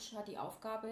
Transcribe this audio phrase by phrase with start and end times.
[0.00, 0.88] Coach hat die Aufgabe,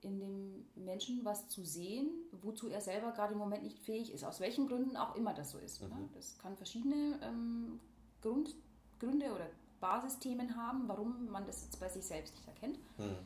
[0.00, 2.08] in dem Menschen was zu sehen,
[2.42, 5.50] wozu er selber gerade im Moment nicht fähig ist, aus welchen Gründen auch immer das
[5.50, 5.80] so ist.
[5.82, 5.88] Ne?
[5.88, 6.08] Mhm.
[6.14, 7.80] Das kann verschiedene ähm,
[8.22, 8.54] Grund,
[9.00, 9.46] Gründe oder
[9.80, 12.78] Basisthemen haben, warum man das jetzt bei sich selbst nicht erkennt.
[12.98, 13.16] Mhm.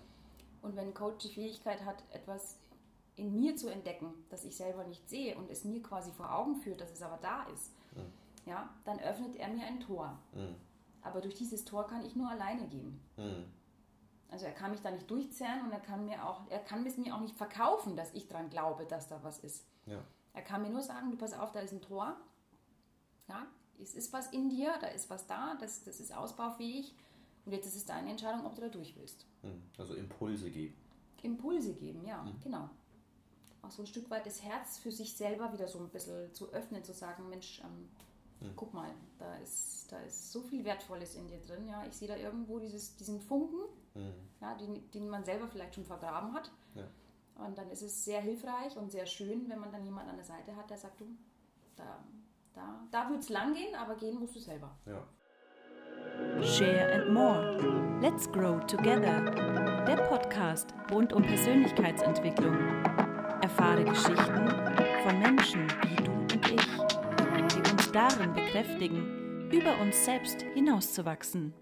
[0.63, 2.57] Und wenn ein Coach die Fähigkeit hat, etwas
[3.17, 6.57] in mir zu entdecken, das ich selber nicht sehe und es mir quasi vor Augen
[6.57, 8.13] führt, dass es aber da ist, Mhm.
[8.47, 10.17] ja, dann öffnet er mir ein Tor.
[10.33, 10.55] Mhm.
[11.03, 13.01] Aber durch dieses Tor kann ich nur alleine gehen.
[14.31, 14.33] Mhm.
[14.33, 16.97] Also er kann mich da nicht durchzerren und er kann mir auch, er kann es
[16.97, 19.67] mir auch nicht verkaufen, dass ich dran glaube, dass da was ist.
[19.87, 20.03] Ja.
[20.33, 22.17] Er kann mir nur sagen, du pass auf, da ist ein Tor.
[23.29, 23.47] Ja,
[23.81, 26.95] es ist was in dir, da ist was da, das, das ist ausbaufähig.
[27.47, 29.27] Und jetzt ist es deine Entscheidung, ob du da durch willst.
[29.43, 29.63] Mhm.
[29.79, 30.77] Also Impulse geben.
[31.23, 32.71] Impulse geben, ja, genau.
[33.63, 36.51] Auch so ein Stück weit das Herz für sich selber wieder so ein bisschen zu
[36.51, 37.89] öffnen, zu sagen, Mensch, ähm,
[38.57, 41.69] guck mal, da ist, da ist so viel Wertvolles in dir drin.
[41.69, 43.61] Ja, ich sehe da irgendwo dieses, diesen Funken,
[43.95, 44.15] Mhm.
[44.41, 46.51] ja, den, den man selber vielleicht schon vergraben hat.
[46.75, 46.85] Ja.
[47.45, 50.25] Und dann ist es sehr hilfreich und sehr schön, wenn man dann jemanden an der
[50.25, 51.07] Seite hat, der sagt, du,
[51.77, 52.05] da,
[52.55, 54.77] da, da wird es lang gehen, aber gehen musst du selber.
[54.87, 55.03] Ja.
[56.43, 57.99] Share and More.
[58.01, 59.21] Let's Grow Together.
[59.87, 62.57] Der Podcast rund um Persönlichkeitsentwicklung.
[63.43, 64.49] Erfahre Geschichten
[65.03, 71.55] von Menschen wie du und ich, die uns darin bekräftigen, über uns selbst hinauszuwachsen.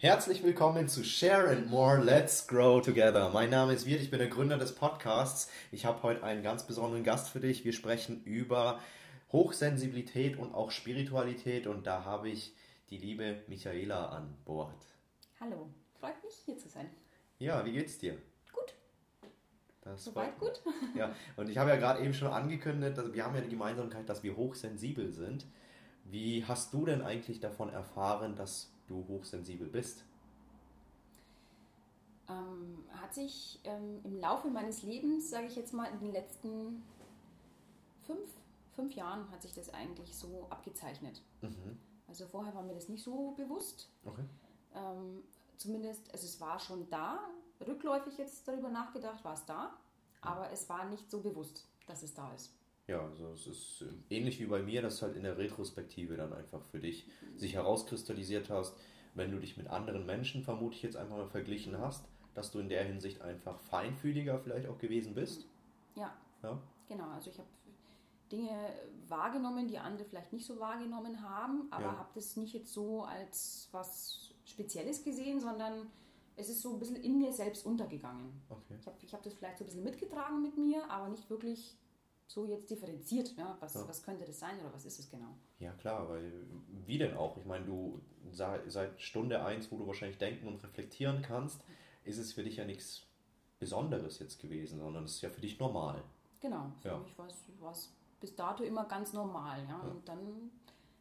[0.00, 3.30] Herzlich willkommen zu Share and More, Let's Grow Together.
[3.32, 5.50] Mein Name ist Wirt, ich bin der Gründer des Podcasts.
[5.70, 7.64] Ich habe heute einen ganz besonderen Gast für dich.
[7.64, 8.80] Wir sprechen über
[9.30, 12.54] Hochsensibilität und auch Spiritualität und da habe ich
[12.90, 14.74] die liebe Michaela an Bord.
[15.38, 15.68] Hallo,
[16.00, 16.90] freut mich hier zu sein.
[17.38, 18.18] Ja, wie geht's dir?
[18.52, 18.74] Gut,
[19.82, 20.60] Das soweit gut.
[20.96, 24.08] Ja, und ich habe ja gerade eben schon angekündigt, dass wir haben ja die Gemeinsamkeit,
[24.08, 25.46] dass wir hochsensibel sind.
[26.04, 30.04] Wie hast du denn eigentlich davon erfahren, dass du hochsensibel bist?
[32.28, 36.82] Ähm, hat sich ähm, im Laufe meines Lebens, sage ich jetzt mal, in den letzten
[38.02, 38.28] fünf,
[38.74, 41.22] fünf Jahren hat sich das eigentlich so abgezeichnet.
[41.40, 41.78] Mhm.
[42.06, 43.88] Also vorher war mir das nicht so bewusst.
[44.04, 44.24] Okay.
[44.74, 45.22] Ähm,
[45.56, 47.18] zumindest, also es war schon da,
[47.66, 49.76] rückläufig jetzt darüber nachgedacht, war es da,
[50.20, 52.52] aber es war nicht so bewusst, dass es da ist.
[52.88, 56.32] Ja, also es ist äh, ähnlich wie bei mir, dass halt in der Retrospektive dann
[56.32, 57.06] einfach für dich
[57.36, 58.74] sich herauskristallisiert hast,
[59.14, 62.60] wenn du dich mit anderen Menschen, vermute ich jetzt einfach mal verglichen hast, dass du
[62.60, 65.46] in der Hinsicht einfach feinfühliger vielleicht auch gewesen bist.
[65.96, 67.08] Ja, Ja, genau.
[67.10, 67.48] Also ich habe
[68.32, 68.50] Dinge
[69.06, 71.98] wahrgenommen, die andere vielleicht nicht so wahrgenommen haben, aber Ja.
[71.98, 75.90] habe das nicht jetzt so als was Spezielles gesehen, sondern
[76.36, 78.32] es ist so ein bisschen in mir selbst untergegangen.
[78.48, 78.76] okay.
[78.80, 81.76] Ich habe ich hab das vielleicht so ein bisschen mitgetragen mit mir, aber nicht wirklich
[82.28, 83.34] so jetzt differenziert.
[83.36, 83.56] Ja?
[83.58, 83.88] Was, Ja.
[83.88, 85.34] was könnte das sein oder was ist es genau?
[85.58, 86.30] Ja, klar, weil
[86.86, 87.36] wie denn auch?
[87.38, 88.00] Ich meine, du
[88.32, 91.60] seit Stunde eins, wo du wahrscheinlich denken und reflektieren kannst,
[92.04, 93.02] ist es für dich ja nichts
[93.58, 96.04] Besonderes jetzt gewesen, sondern es ist ja für dich normal.
[96.40, 96.98] Genau, für Ja.
[96.98, 99.64] mich war es bis dato immer ganz normal.
[99.68, 99.80] Ja?
[99.80, 100.50] Und dann,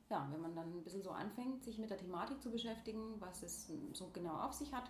[0.09, 3.43] ja, wenn man dann ein bisschen so anfängt, sich mit der Thematik zu beschäftigen, was
[3.43, 4.89] es so genau auf sich hat,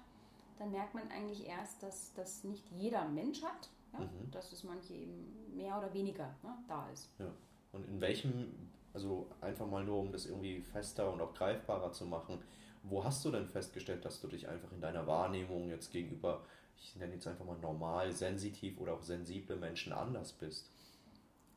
[0.59, 3.99] dann merkt man eigentlich erst, dass das nicht jeder Mensch hat, ja?
[3.99, 4.31] Mhm.
[4.31, 7.09] dass es manche eben mehr oder weniger ne, da ist.
[7.19, 7.31] Ja.
[7.71, 8.53] Und in welchem,
[8.93, 12.39] also einfach mal nur, um das irgendwie fester und auch greifbarer zu machen,
[12.83, 16.43] wo hast du denn festgestellt, dass du dich einfach in deiner Wahrnehmung jetzt gegenüber,
[16.77, 20.69] ich nenne jetzt einfach mal normal, sensitiv oder auch sensible Menschen anders bist?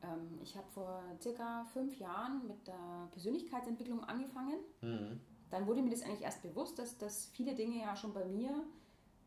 [0.03, 4.59] Ähm, ich habe vor circa fünf Jahren mit der Persönlichkeitsentwicklung angefangen.
[4.81, 5.19] Mhm.
[5.49, 8.63] Dann wurde mir das eigentlich erst bewusst, dass, dass viele Dinge ja schon bei mir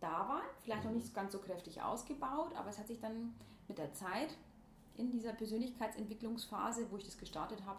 [0.05, 3.35] da waren, vielleicht noch nicht ganz so kräftig ausgebaut, aber es hat sich dann
[3.69, 4.37] mit der Zeit
[4.97, 7.79] in dieser Persönlichkeitsentwicklungsphase, wo ich das gestartet habe,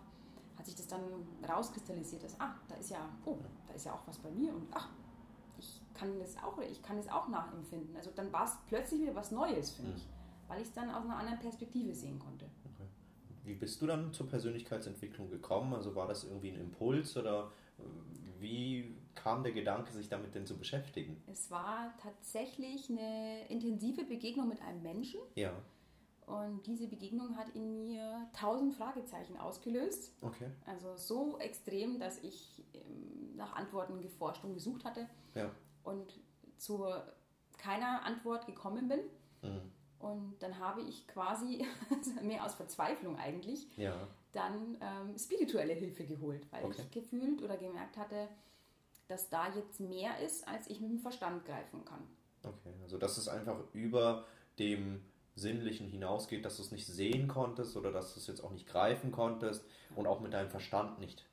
[0.57, 1.01] hat sich das dann
[1.47, 3.37] rauskristallisiert, dass, ah, da ist ja, oh,
[3.67, 4.89] da ist ja auch was bei mir und ach,
[5.57, 7.95] ich kann das auch oder ich kann das auch nachempfinden.
[7.95, 10.07] Also dann war es plötzlich wieder was Neues für mich,
[10.47, 12.45] weil ich es dann aus einer anderen Perspektive sehen konnte.
[12.73, 12.87] Okay.
[13.43, 15.73] Wie bist du dann zur Persönlichkeitsentwicklung gekommen?
[15.73, 17.83] Also war das irgendwie ein Impuls oder äh,
[18.41, 21.21] wie kam der Gedanke, sich damit denn zu beschäftigen?
[21.27, 25.19] Es war tatsächlich eine intensive Begegnung mit einem Menschen.
[25.35, 25.51] Ja,
[26.27, 30.13] Und diese Begegnung hat in mir tausend Fragezeichen ausgelöst.
[30.21, 30.49] okay.
[30.65, 35.49] Also so extrem, dass ich ähm, nach Antworten geforscht und gesucht hatte Ja.
[35.83, 36.19] und
[36.57, 36.85] zu
[37.57, 38.99] keiner Antwort gekommen bin.
[39.41, 39.71] Mhm.
[39.99, 41.65] Und dann habe ich quasi,
[42.21, 46.81] mehr aus Verzweiflung eigentlich, Ja, dann ähm, spirituelle Hilfe geholt, weil Okay.
[46.81, 48.27] ich gefühlt oder gemerkt hatte,
[49.07, 52.07] dass da jetzt mehr ist, als ich mit dem Verstand greifen kann.
[52.43, 52.73] okay.
[52.83, 54.25] Also dass es einfach über
[54.59, 55.01] dem
[55.35, 58.67] Sinnlichen hinausgeht, dass du es nicht sehen konntest oder dass du es jetzt auch nicht
[58.67, 59.65] greifen konntest
[59.95, 61.25] und auch mit deinem Verstand nicht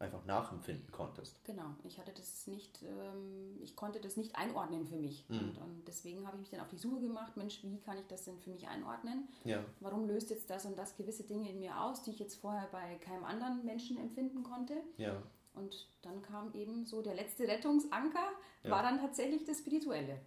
[0.00, 1.42] einfach nachempfinden konntest.
[1.44, 5.24] Genau, ich hatte das nicht, ähm, ich konnte das nicht einordnen für mich.
[5.28, 5.38] Mhm.
[5.38, 8.06] Und, und deswegen habe ich mich dann auf die Suche gemacht, Mensch, wie kann ich
[8.08, 9.28] das denn für mich einordnen?
[9.44, 9.64] Ja.
[9.80, 12.68] Warum löst jetzt das und das gewisse Dinge in mir aus, die ich jetzt vorher
[12.72, 14.74] bei keinem anderen Menschen empfinden konnte?
[14.98, 15.22] Ja.
[15.54, 18.32] Und dann kam eben so der letzte Rettungsanker,
[18.64, 18.70] Ja.
[18.70, 20.18] war dann tatsächlich das Spirituelle.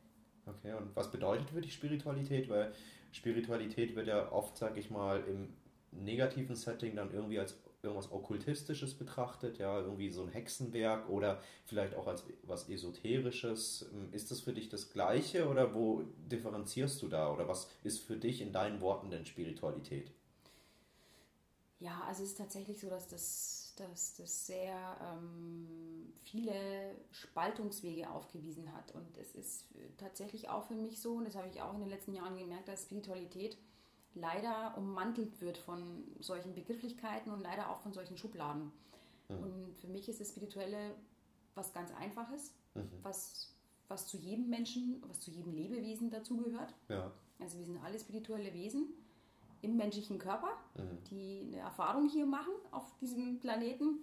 [0.46, 2.48] Okay, und was bedeutet für dich Spiritualität?
[2.50, 2.74] Weil
[3.12, 5.54] Spiritualität wird ja oft, sag ich mal, im
[5.92, 11.96] negativen Setting dann irgendwie als irgendwas Okkultistisches betrachtet, ja, irgendwie so ein Hexenwerk oder vielleicht
[11.96, 13.90] auch als was Esoterisches.
[14.12, 17.32] Ist das für dich das Gleiche oder wo differenzierst du da?
[17.32, 20.12] Oder was ist für dich in deinen Worten denn Spiritualität?
[21.80, 28.74] Ja, also es ist tatsächlich so, dass das, dass das sehr ähm, viele Spaltungswege aufgewiesen
[28.74, 28.94] hat.
[28.94, 29.66] Und es ist
[29.98, 32.68] tatsächlich auch für mich so, und das habe ich auch in den letzten Jahren gemerkt,
[32.68, 33.58] dass Spiritualität
[34.16, 38.72] leider ummantelt wird von solchen Begrifflichkeiten und leider auch von solchen Schubladen.
[39.30, 40.96] Und für mich ist das Spirituelle
[41.54, 42.54] was ganz Einfaches,
[43.04, 43.54] was,
[43.88, 46.74] was zu jedem Menschen, was zu jedem Lebewesen dazugehört.
[46.88, 47.12] Ja.
[47.40, 48.94] Also wir sind alle spirituelle Wesen
[49.62, 51.04] im menschlichen Körper, Mhm.
[51.10, 54.00] die eine Erfahrung hier machen auf diesem Planeten.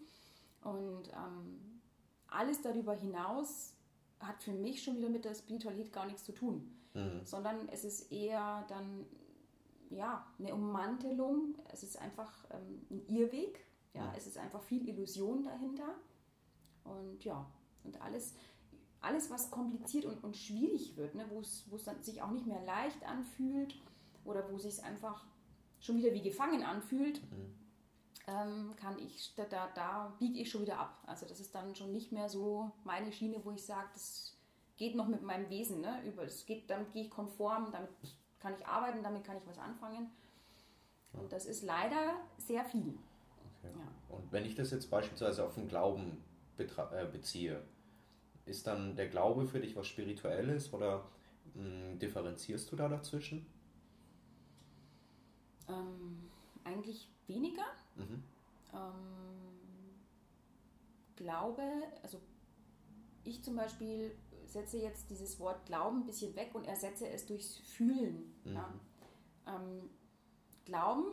[0.62, 1.81] Und ähm,
[2.29, 3.75] alles darüber hinaus
[4.21, 7.21] hat für mich schon wieder mit der Spiritualität gar nichts zu tun, Mhm.
[7.25, 9.05] sondern es ist eher dann
[9.91, 11.55] ja eine Ummantelung.
[11.73, 13.61] Es ist einfach ähm, ein Irrweg.
[13.93, 14.15] Ja, Mhm.
[14.17, 15.95] es ist einfach viel Illusion dahinter.
[16.85, 17.47] Und ja,
[17.85, 18.35] und alles,
[19.01, 22.62] alles was kompliziert und, und schwierig wird, ne, wo es dann sich auch nicht mehr
[22.65, 23.75] leicht anfühlt
[24.25, 25.27] oder wo sich es einfach
[25.84, 27.20] schon wieder wie gefangen anfühlt,
[28.26, 31.02] ähm, kann ich, da, da, da biege ich schon wieder ab.
[31.06, 34.34] Also das ist dann schon nicht mehr so meine Schiene, wo ich sage, das
[34.76, 36.02] geht noch mit meinem Wesen, ne?
[36.06, 37.90] Über, es geht, damit gehe ich konform, damit
[38.40, 40.10] kann ich arbeiten, damit kann ich was anfangen.
[41.12, 42.98] Und das ist leider sehr viel.
[43.58, 43.72] Okay.
[43.76, 44.16] Ja.
[44.16, 46.25] Und wenn ich das jetzt beispielsweise auf den Glauben
[46.58, 47.62] äh, beziehe,
[48.46, 51.04] ist dann der Glaube für dich was Spirituelles oder
[51.54, 53.46] mh, differenzierst du da dazwischen?
[55.69, 56.31] Ähm,
[56.64, 57.64] eigentlich weniger.
[57.96, 58.22] Mhm.
[58.72, 59.94] Ähm,
[61.16, 61.62] glaube,
[62.02, 62.20] also
[63.25, 64.14] ich zum Beispiel
[64.46, 68.34] setze jetzt dieses Wort Glauben ein bisschen weg und ersetze es durchs Fühlen.
[68.44, 68.72] Ja.
[69.46, 69.90] Ähm,
[70.64, 71.06] Glauben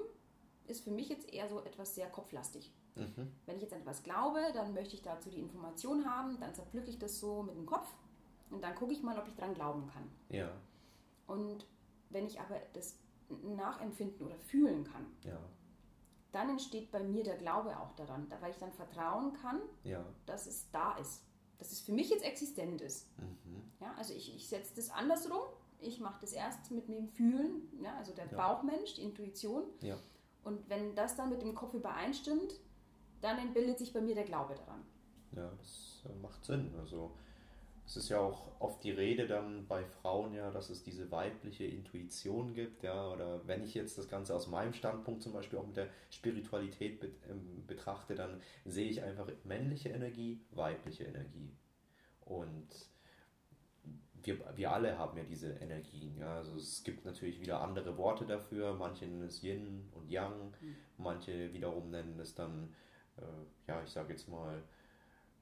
[0.67, 2.71] ist für mich jetzt eher so etwas sehr kopflastig.
[2.95, 3.31] Mhm.
[3.45, 6.89] Wenn ich jetzt an etwas glaube, dann möchte ich dazu die Information haben, dann zerpflücke
[6.89, 7.87] ich das so mit dem Kopf
[8.49, 10.09] und dann gucke ich mal, ob ich dran glauben kann.
[10.29, 10.51] Ja,
[11.27, 11.65] Und
[12.09, 12.97] wenn ich aber das
[13.55, 15.39] nachempfinden oder fühlen kann, ja,
[16.31, 20.05] dann entsteht bei mir der Glaube auch daran, da- weil ich dann vertrauen kann, ja.
[20.25, 21.23] dass es da ist,
[21.59, 23.07] dass es für mich jetzt existent ist.
[23.17, 23.61] Mhm.
[23.79, 25.41] Ja, also ich, ich setze das andersrum.
[25.79, 28.37] Ich mache das erst mit dem Fühlen, ja, also der Ja.
[28.37, 29.63] Bauchmensch, die Intuition.
[29.81, 29.97] Ja.
[30.43, 32.53] Und wenn das dann mit dem Kopf übereinstimmt,
[33.19, 34.83] dann entbildet sich bei mir der Glaube daran.
[35.35, 36.73] Ja, das äh, macht Sinn.
[36.79, 37.15] Also
[37.91, 41.65] es ist ja auch oft die Rede dann bei Frauen ja, dass es diese weibliche
[41.65, 45.67] Intuition gibt, ja, oder wenn ich jetzt das Ganze aus meinem Standpunkt zum Beispiel auch
[45.67, 51.51] mit der Spiritualität bet ähm, betrachte, dann sehe ich einfach männliche Energie, weibliche Energie.
[52.21, 52.69] Und
[54.23, 56.37] wir, wir alle haben ja diese Energien, ja.
[56.37, 58.73] Also es gibt natürlich wieder andere Worte dafür.
[58.73, 60.53] Manche nennen es Yin und Yang,
[60.97, 62.73] manche wiederum nennen es dann,
[63.17, 63.21] äh,
[63.67, 64.63] ja, ich sage jetzt mal,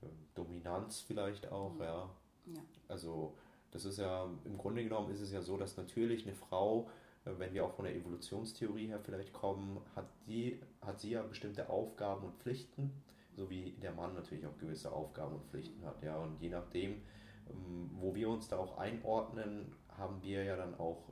[0.01, 1.81] äh, Dominanz vielleicht auch, Mhm.
[1.81, 2.09] ja.
[2.53, 2.61] Ja.
[2.87, 3.33] Also
[3.71, 6.89] das ist ja, im Grunde genommen ist es ja so, dass natürlich eine Frau,
[7.25, 11.21] äh, wenn wir auch von der Evolutionstheorie her vielleicht kommen, hat, die, hat sie ja
[11.21, 12.91] bestimmte Aufgaben und Pflichten,
[13.35, 16.17] so wie der Mann natürlich auch gewisse Aufgaben und Pflichten hat, ja.
[16.17, 17.01] Und je nachdem,
[17.49, 21.03] ähm, wo wir uns da auch einordnen, haben wir ja dann auch,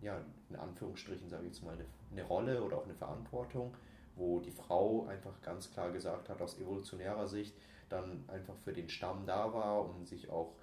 [0.00, 0.20] ja,
[0.50, 3.74] in Anführungsstrichen sage ich jetzt mal, eine, eine Rolle oder auch eine Verantwortung,
[4.16, 7.56] wo die Frau einfach ganz klar gesagt hat, aus evolutionärer Sicht,
[7.88, 10.54] dann einfach für den Stamm da war und sich auch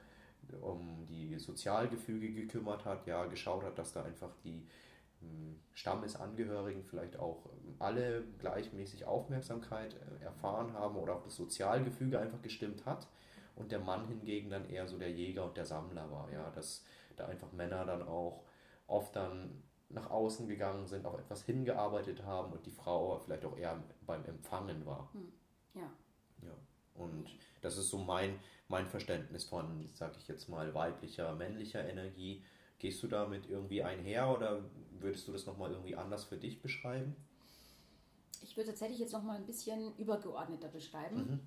[0.55, 4.67] um die Sozialgefüge gekümmert hat, ja, geschaut hat, dass da einfach die
[5.22, 12.20] ähm, Stammesangehörigen vielleicht auch ähm, alle gleichmäßig Aufmerksamkeit äh, erfahren haben oder auch das Sozialgefüge
[12.20, 13.08] einfach gestimmt hat
[13.55, 16.84] und der Mann hingegen dann eher so der Jäger und der Sammler war, ja, dass
[17.15, 18.43] da einfach Männer dann auch
[18.88, 23.58] oft dann nach außen gegangen sind, auf etwas hingearbeitet haben und die Frau vielleicht auch
[23.58, 25.10] eher beim Empfangen war.
[25.74, 25.81] Ja.
[26.41, 26.53] Ja.
[26.96, 27.29] Und
[27.62, 28.39] das ist so mein,
[28.72, 32.44] mein Verständnis von, sag ich jetzt mal, weiblicher, männlicher Energie.
[32.80, 34.63] Gehst du damit irgendwie einher oder
[35.00, 37.16] würdest du das nochmal irgendwie anders für dich beschreiben?
[38.42, 41.18] Ich würde tatsächlich jetzt noch mal ein bisschen übergeordneter beschreiben.
[41.18, 41.40] Mhm.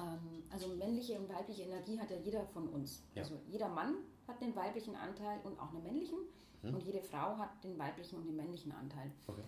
[0.00, 3.02] Ähm, also männliche und weibliche Energie hat ja jeder von uns.
[3.14, 3.22] Ja.
[3.22, 3.94] Also jeder Mann
[4.28, 6.18] hat den weiblichen Anteil und auch einen männlichen
[6.62, 6.74] Mhm.
[6.74, 9.10] und jede Frau hat den weiblichen und den männlichen Anteil.
[9.26, 9.42] Okay.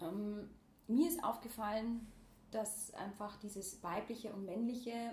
[0.00, 0.50] Ähm,
[0.86, 2.06] mir ist aufgefallen,
[2.50, 5.12] dass einfach dieses weibliche und männliche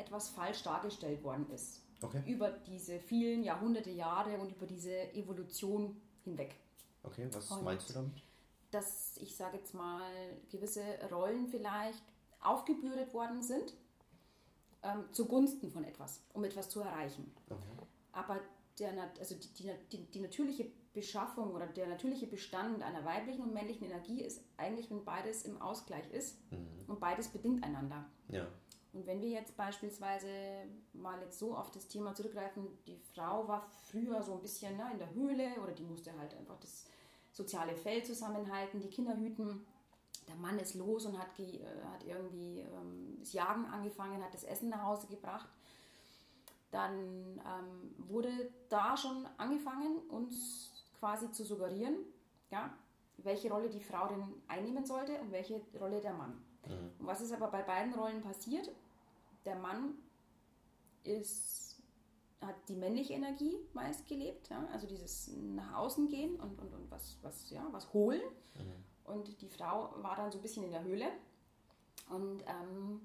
[0.00, 1.82] etwas falsch dargestellt worden ist.
[2.02, 2.22] Okay.
[2.26, 6.54] Über diese vielen Jahrhunderte Jahre und über diese Evolution hinweg.
[7.02, 8.22] Okay, was Und- meinst du damit?
[8.70, 10.02] Dass ich sage jetzt mal,
[10.50, 12.02] gewisse Rollen vielleicht
[12.40, 13.74] aufgebürdet worden sind
[14.82, 17.30] ähm, zugunsten von etwas, um etwas zu erreichen.
[17.50, 17.64] Okay.
[18.12, 18.40] Aber
[18.78, 23.52] der, also die, die, die, die natürliche Beschaffung oder der natürliche Bestand einer weiblichen und
[23.52, 26.66] männlichen Energie ist eigentlich, wenn beides im Ausgleich ist Mhm.
[26.88, 28.06] und beides bedingt einander.
[28.28, 28.46] Ja.
[28.92, 30.28] Und wenn wir jetzt beispielsweise
[30.92, 34.90] mal jetzt so auf das Thema zurückgreifen, die Frau war früher so ein bisschen ne,
[34.92, 36.86] in der Höhle oder die musste halt einfach das
[37.32, 39.64] soziale Feld zusammenhalten, die Kinder hüten.
[40.26, 41.60] Der Mann ist los und hat, äh,
[41.92, 45.48] hat irgendwie ähm, das Jagen angefangen, hat das Essen nach Hause gebracht.
[46.72, 51.96] Dann ähm, wurde da schon angefangen, uns quasi zu suggerieren,
[52.50, 52.72] ja,
[53.18, 56.42] welche Rolle die Frau denn einnehmen sollte und welche Rolle der Mann.
[56.66, 56.90] Mhm.
[57.00, 58.70] Und was ist aber bei beiden Rollen passiert?
[59.44, 59.94] Der Mann
[61.02, 61.82] ist,
[62.40, 64.66] hat die männliche Energie meist gelebt, ja?
[64.72, 68.22] also dieses nach außen gehen und, und, und was, was, ja, was holen.
[69.04, 71.06] Und die Frau war dann so ein bisschen in der Höhle
[72.10, 73.00] und ähm,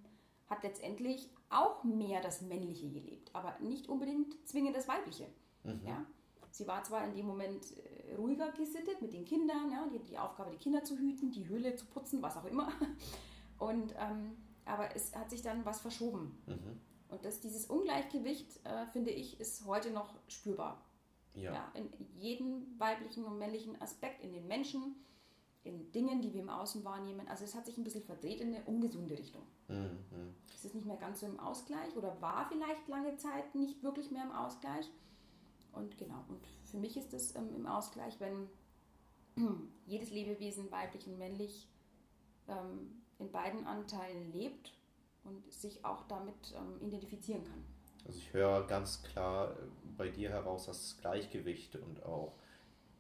[0.47, 5.27] hat letztendlich auch mehr das Männliche gelebt, aber nicht unbedingt zwingend das Weibliche.
[5.63, 5.81] Mhm.
[5.85, 6.05] Ja?
[6.51, 9.87] Sie war zwar in dem Moment äh, ruhiger gesittet mit den Kindern, ja?
[9.91, 12.71] die, die Aufgabe, die Kinder zu hüten, die Höhle zu putzen, was auch immer.
[13.57, 16.37] Und, ähm, aber es hat sich dann was verschoben.
[16.47, 16.79] Mhm.
[17.09, 20.81] Und das, dieses Ungleichgewicht, äh, finde ich, ist heute noch spürbar.
[21.33, 21.53] Ja.
[21.53, 21.71] Ja.
[21.73, 24.95] in jedem weiblichen und männlichen Aspekt, in den Menschen,
[25.65, 27.27] in Dingen, die wir im Außen wahrnehmen.
[27.27, 29.41] Also es hat sich ein bisschen verdreht in eine ungesunde Richtung.
[29.67, 29.97] Mhm.
[30.53, 34.11] Es ist nicht mehr ganz so im Ausgleich oder war vielleicht lange Zeit nicht wirklich
[34.11, 34.89] mehr im Ausgleich.
[35.73, 38.47] Und genau, und für mich ist es ähm, im Ausgleich, wenn
[39.85, 41.67] jedes Lebewesen, weiblich und männlich,
[42.47, 44.73] ähm, in beiden Anteilen lebt
[45.23, 47.65] und sich auch damit ähm, identifizieren kann.
[48.05, 49.55] Also ich höre ganz klar äh,
[49.97, 52.33] bei dir heraus, dass das Gleichgewicht und auch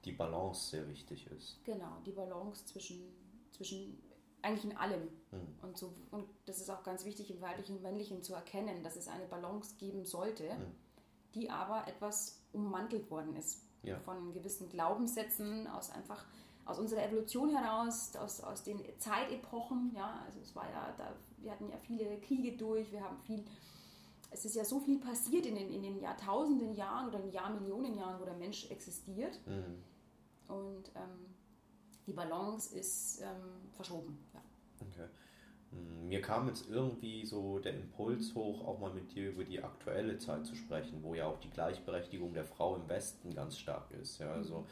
[0.03, 1.63] die Balance sehr wichtig ist.
[1.63, 3.01] Genau, die Balance zwischen,
[3.51, 4.01] zwischen
[4.41, 5.03] eigentlich in allem.
[5.31, 5.55] Mhm.
[5.61, 8.95] Und, so, und das ist auch ganz wichtig im weiblichen und männlichen zu erkennen, dass
[8.95, 10.75] es eine Balance geben sollte, Mhm.
[11.33, 13.63] die aber etwas ummantelt worden ist.
[13.83, 13.99] Ja.
[13.99, 16.25] Von gewissen Glaubenssätzen, aus einfach
[16.65, 19.91] aus unserer Evolution heraus, aus, aus den Zeitepochen.
[19.95, 23.43] Ja, also es war ja, da, wir hatten ja viele Kriege durch, wir haben viel,
[24.31, 27.95] es ist ja so viel passiert in den, in den Jahrtausenden Jahren oder in Jahrmillionen
[27.95, 29.39] Jahren, wo der Mensch existiert.
[29.45, 30.53] Mhm.
[30.53, 31.35] Und ähm,
[32.07, 34.17] die Balance ist ähm, verschoben.
[34.33, 34.41] Ja.
[34.81, 35.07] Okay.
[35.71, 39.61] Mm, Mir kam jetzt irgendwie so der Impuls hoch, auch mal mit dir über die
[39.61, 43.91] aktuelle Zeit zu sprechen, wo ja auch die Gleichberechtigung der Frau im Westen ganz stark
[43.91, 44.19] ist.
[44.19, 44.65] Ja, also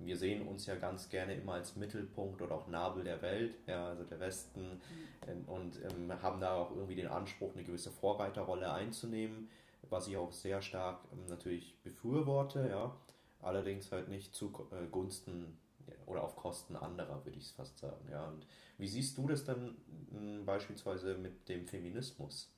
[0.00, 3.88] wir sehen uns ja ganz gerne immer als Mittelpunkt oder auch Nabel der Welt, ja,
[3.88, 4.80] also der Westen,
[5.28, 9.48] ähm, und ähm, haben da auch irgendwie den Anspruch, eine gewisse Vorreiterrolle einzunehmen,
[9.88, 12.96] was ich auch sehr stark ähm, natürlich befürworte, ja,
[13.42, 15.58] allerdings halt nicht zugunsten
[16.06, 18.26] oder auf Kosten anderer, würde ich es fast sagen, ja.
[18.26, 18.46] Und
[18.78, 19.76] wie siehst du das dann
[20.10, 22.50] mh, beispielsweise mit dem Feminismus?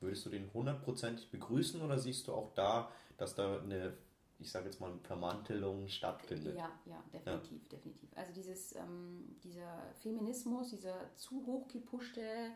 [0.00, 3.94] Würdest du den hundertprozentig begrüßen oder siehst du auch da, dass da eine,
[4.38, 6.56] ich sage jetzt mal, Vermantelung stattfindet?
[6.56, 8.10] Ja, ja, definitiv, definitiv.
[8.14, 12.50] Also dieses, ähm, dieser Feminismus, dieser zu hoch gepushte,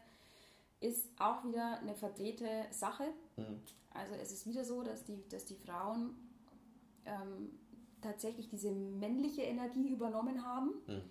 [0.80, 3.04] ist auch wieder eine verdrehte Sache.
[3.36, 3.60] Mhm.
[3.92, 6.14] Also es ist wieder so, dass die, dass die Frauen
[7.04, 7.58] ähm,
[8.00, 10.72] tatsächlich diese männliche Energie übernommen haben.
[10.86, 11.02] Mhm.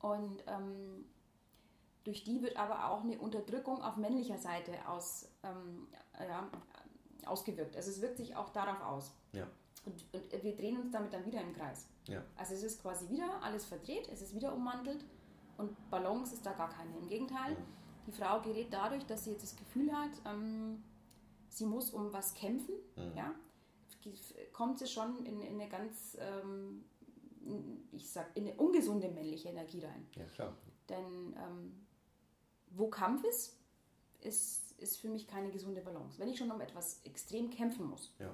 [0.00, 1.04] Und ähm,
[2.04, 6.48] durch die wird aber auch eine Unterdrückung auf männlicher Seite aus, ähm, ja,
[7.26, 7.76] ausgewirkt.
[7.76, 9.12] Also es wirkt sich auch darauf aus.
[9.32, 9.46] Ja.
[9.84, 11.86] Und, und wir drehen uns damit dann wieder im Kreis.
[12.06, 12.22] Ja.
[12.36, 15.04] Also es ist quasi wieder alles verdreht, es ist wieder ummantelt
[15.56, 16.96] und Balance ist da gar keine.
[16.98, 17.56] Im Gegenteil,
[18.06, 20.82] die Frau gerät dadurch, dass sie jetzt das Gefühl hat, ähm,
[21.48, 23.16] sie muss um was kämpfen, Mhm.
[23.16, 23.34] ja,
[24.52, 26.84] kommt sie schon in, in eine ganz, ähm,
[27.92, 30.06] ich sag, in eine ungesunde männliche Energie rein.
[30.14, 30.56] Ja, klar.
[30.88, 31.86] Denn ähm,
[32.70, 33.56] wo Kampf ist,
[34.20, 36.18] ist, ist für mich keine gesunde Balance.
[36.18, 38.32] Wenn ich schon um etwas extrem kämpfen muss, Ja.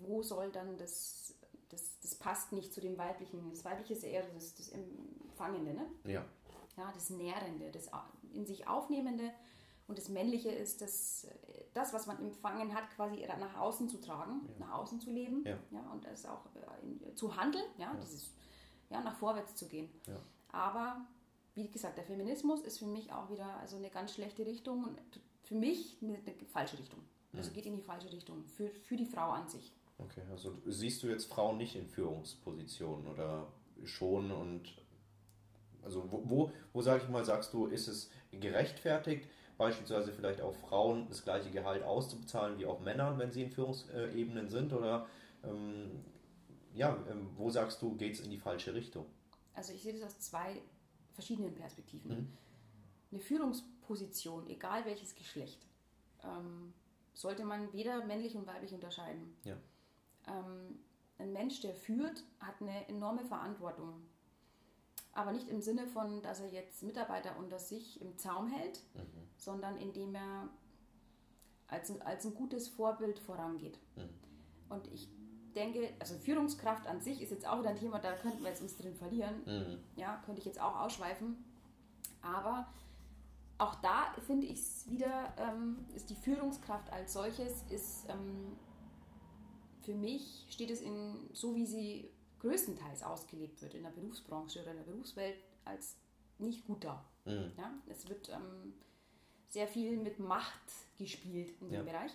[0.00, 1.34] Wo soll dann das,
[1.68, 3.50] das, das passt nicht zu dem Weiblichen.
[3.50, 5.86] Das Weibliche ist eher das, das Empfangende, ne?
[6.04, 6.24] Ja.
[6.76, 7.90] ja, das Nährende, das
[8.32, 9.30] in sich Aufnehmende.
[9.86, 11.26] Und das Männliche ist das,
[11.74, 14.66] das, was man empfangen hat, quasi nach außen zu tragen, Ja.
[14.66, 15.58] nach außen zu leben Ja.
[15.70, 18.32] Ja, und das auch äh, in, zu handeln, ja, Dieses,
[18.88, 19.90] ja, nach vorwärts zu gehen.
[20.06, 20.16] Ja.
[20.48, 21.06] Aber
[21.54, 24.98] wie gesagt, der Feminismus ist für mich auch wieder also eine ganz schlechte Richtung und
[25.42, 27.00] für mich eine, eine falsche Richtung.
[27.36, 27.54] Also Mhm.
[27.54, 29.72] geht in die falsche Richtung für, für die Frau an sich.
[29.98, 33.46] Okay, also siehst du jetzt Frauen nicht in Führungspositionen oder
[33.84, 34.62] schon und
[35.82, 40.54] Also wo, wo, wo sage ich mal, sagst du, ist es gerechtfertigt, beispielsweise vielleicht auch
[40.54, 44.72] Frauen das gleiche Gehalt auszubezahlen wie auch Männern, wenn sie in Führungsebenen sind?
[44.72, 45.06] Oder
[45.44, 46.02] ähm,
[46.72, 49.04] ja, ähm, wo sagst du, geht es in die falsche Richtung?
[49.52, 50.62] Also ich sehe das aus zwei
[51.12, 52.10] verschiedenen Perspektiven.
[52.10, 52.32] Mhm.
[53.12, 55.66] Eine Führungsposition, egal welches Geschlecht,
[56.24, 56.72] ähm,
[57.14, 59.36] sollte man weder männlich und weiblich unterscheiden.
[59.44, 59.56] Ja.
[60.26, 60.78] Ähm,
[61.18, 64.02] ein Mensch, der führt, hat eine enorme Verantwortung.
[65.12, 69.28] Aber nicht im Sinne von, dass er jetzt Mitarbeiter unter sich im Zaum hält, mhm.
[69.36, 70.48] sondern indem er
[71.68, 73.78] als, als ein gutes Vorbild vorangeht.
[73.94, 74.08] Mhm.
[74.68, 75.08] Und ich
[75.54, 78.62] denke, also Führungskraft an sich ist jetzt auch wieder ein Thema, da könnten wir jetzt
[78.62, 79.42] uns drin verlieren.
[79.46, 79.78] Mhm.
[79.96, 81.44] Ja, könnte ich jetzt auch ausschweifen.
[82.22, 82.66] Aber
[83.58, 88.56] auch da finde ich es wieder, ähm, ist die Führungskraft als solches, ist ähm,
[89.80, 94.72] für mich, steht es in, so wie sie größtenteils ausgelebt wird in der Berufsbranche oder
[94.72, 95.96] in der Berufswelt, als
[96.38, 97.04] nicht gut da.
[97.24, 97.52] Mhm.
[97.56, 98.74] Ja, es wird ähm,
[99.48, 101.92] sehr viel mit Macht gespielt in dem ja.
[101.92, 102.12] Bereich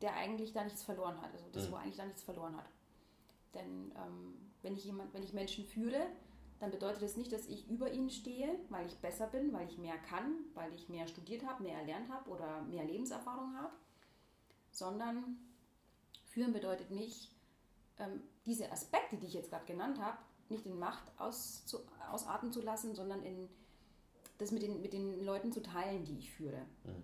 [0.00, 1.32] der eigentlich da nichts verloren hat.
[1.32, 1.72] Also das, mhm.
[1.72, 2.68] wo eigentlich da nichts verloren hat.
[3.54, 6.06] Denn ähm, wenn ich jemand, wenn ich Menschen führe,
[6.60, 9.78] dann bedeutet das nicht, dass ich über ihnen stehe, weil ich besser bin, weil ich
[9.78, 13.72] mehr kann, weil ich mehr studiert habe, mehr erlernt habe oder mehr Lebenserfahrung habe,
[14.70, 15.38] sondern
[16.26, 17.34] führen bedeutet nicht,
[17.98, 20.18] ähm, diese Aspekte, die ich jetzt gerade genannt habe,
[20.50, 21.78] nicht in Macht auszu,
[22.12, 23.48] ausarten zu lassen, sondern in
[24.36, 26.66] das mit den, mit den Leuten zu teilen, die ich führe.
[26.84, 27.02] Mhm.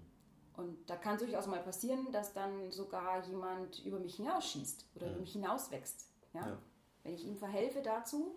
[0.57, 5.07] Und da kann es durchaus mal passieren, dass dann sogar jemand über mich hinausschießt oder
[5.07, 5.13] mhm.
[5.13, 6.09] über mich hinauswächst.
[6.35, 6.47] Ja?
[6.47, 6.59] ja?
[7.03, 8.37] Wenn ich ihm verhelfe dazu,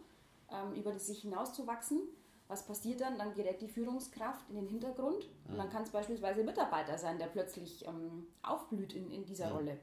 [0.52, 2.02] ähm, über sich hinauszuwachsen,
[2.48, 3.18] was passiert dann?
[3.18, 5.52] Dann gerät die Führungskraft in den Hintergrund mhm.
[5.52, 9.50] und dann kann es beispielsweise ein Mitarbeiter sein, der plötzlich ähm, aufblüht in, in dieser
[9.50, 9.56] mhm.
[9.56, 9.80] Rolle.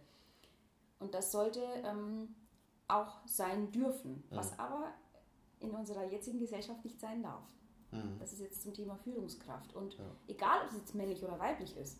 [0.99, 2.35] Und das sollte ähm,
[2.89, 4.93] auch sein dürfen, was aber
[5.61, 7.45] in unserer jetzigen Gesellschaft nicht sein darf.
[7.91, 8.19] Mhm.
[8.19, 9.75] Das ist jetzt zum Thema Führungskraft.
[9.75, 10.05] Und ja.
[10.27, 11.99] egal, ob es jetzt männlich oder weiblich ist,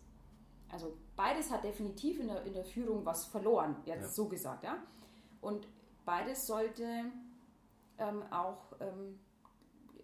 [0.69, 4.09] also beides hat definitiv in der, in der Führung was verloren, jetzt ja.
[4.09, 4.77] so gesagt, ja.
[5.39, 5.67] Und
[6.05, 7.05] beides sollte
[7.99, 9.19] ähm, auch ähm,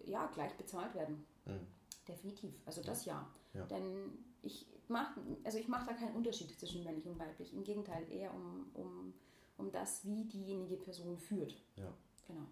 [0.04, 1.24] ja, gleich bezahlt werden.
[1.46, 1.66] Mhm.
[2.06, 2.54] Definitiv.
[2.66, 3.26] Also das ja.
[3.54, 3.64] ja.
[3.66, 7.52] Denn ich mache also mach da keinen Unterschied zwischen männlich und weiblich.
[7.54, 9.14] Im Gegenteil, eher um, um,
[9.56, 11.56] um das, wie diejenige Person führt.
[11.76, 11.92] Ja.
[12.26, 12.46] Genau.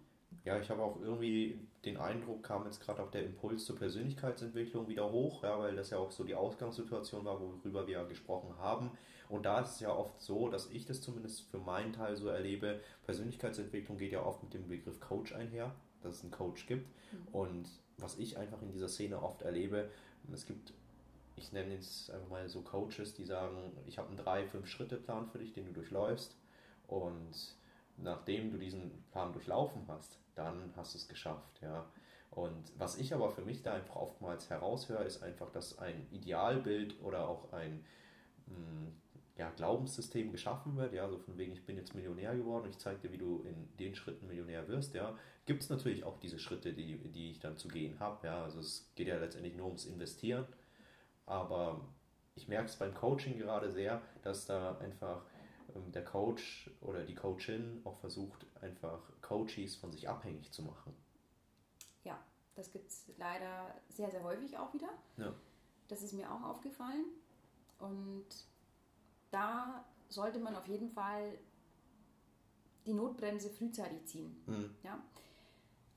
[0.45, 4.87] Ja, ich habe auch irgendwie den Eindruck, kam jetzt gerade auch der Impuls zur Persönlichkeitsentwicklung
[4.87, 8.57] wieder hoch, ja, weil das ja auch so die Ausgangssituation war, worüber wir ja gesprochen
[8.57, 8.91] haben.
[9.29, 12.27] Und da ist es ja oft so, dass ich das zumindest für meinen Teil so
[12.27, 16.87] erlebe, Persönlichkeitsentwicklung geht ja oft mit dem Begriff Coach einher, dass es einen Coach gibt.
[17.11, 17.27] Mhm.
[17.33, 19.89] Und was ich einfach in dieser Szene oft erlebe,
[20.31, 20.73] es gibt,
[21.35, 24.97] ich nenne es einfach mal so Coaches, die sagen, ich habe einen drei, fünf Schritte
[24.97, 26.35] Plan für dich, den du durchläufst.
[26.87, 27.55] Und
[27.97, 31.85] nachdem du diesen Plan durchlaufen hast, dann hast du es geschafft, ja.
[32.31, 36.99] Und was ich aber für mich da einfach oftmals heraushöre, ist einfach, dass ein Idealbild
[37.03, 37.85] oder auch ein
[38.47, 38.93] mh, hm,
[39.37, 42.99] ja, Glaubenssystem geschaffen wird, ja, so von wegen, ich bin jetzt Millionär geworden, ich zeige
[42.99, 46.73] dir, wie du in den Schritten Millionär wirst, ja, gibt es natürlich auch diese Schritte,
[46.73, 49.85] die, die ich dann zu gehen habe, ja, also es geht ja letztendlich nur ums
[49.85, 50.45] Investieren,
[51.25, 51.81] aber
[52.35, 55.23] ich merke es beim Coaching gerade sehr, dass da einfach
[55.75, 60.93] ähm, der Coach oder die Coachin auch versucht, einfach Coaches von sich abhängig zu machen.
[62.03, 62.19] Ja,
[62.55, 64.89] das gibt es leider sehr, sehr häufig auch wieder.
[65.17, 65.33] Ja.
[65.87, 67.05] Das ist mir auch aufgefallen.
[67.79, 68.25] Und
[69.33, 71.37] da sollte man auf jeden Fall
[72.85, 74.35] die Notbremse frühzeitig ziehen.
[74.45, 74.69] Mhm.
[74.83, 74.99] Ja?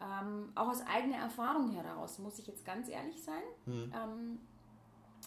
[0.00, 3.42] Ähm, auch aus eigener Erfahrung heraus, muss ich jetzt ganz ehrlich sein.
[3.66, 3.92] Mhm.
[3.94, 4.38] Ähm,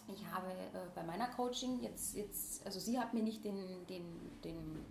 [0.07, 4.03] ich habe äh, bei meiner Coaching jetzt, jetzt, also sie hat mir nicht den, den,
[4.43, 4.85] den,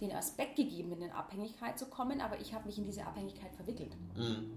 [0.00, 3.54] den Aspekt gegeben, in eine Abhängigkeit zu kommen, aber ich habe mich in diese Abhängigkeit
[3.54, 3.96] verwickelt.
[4.16, 4.50] Mhm.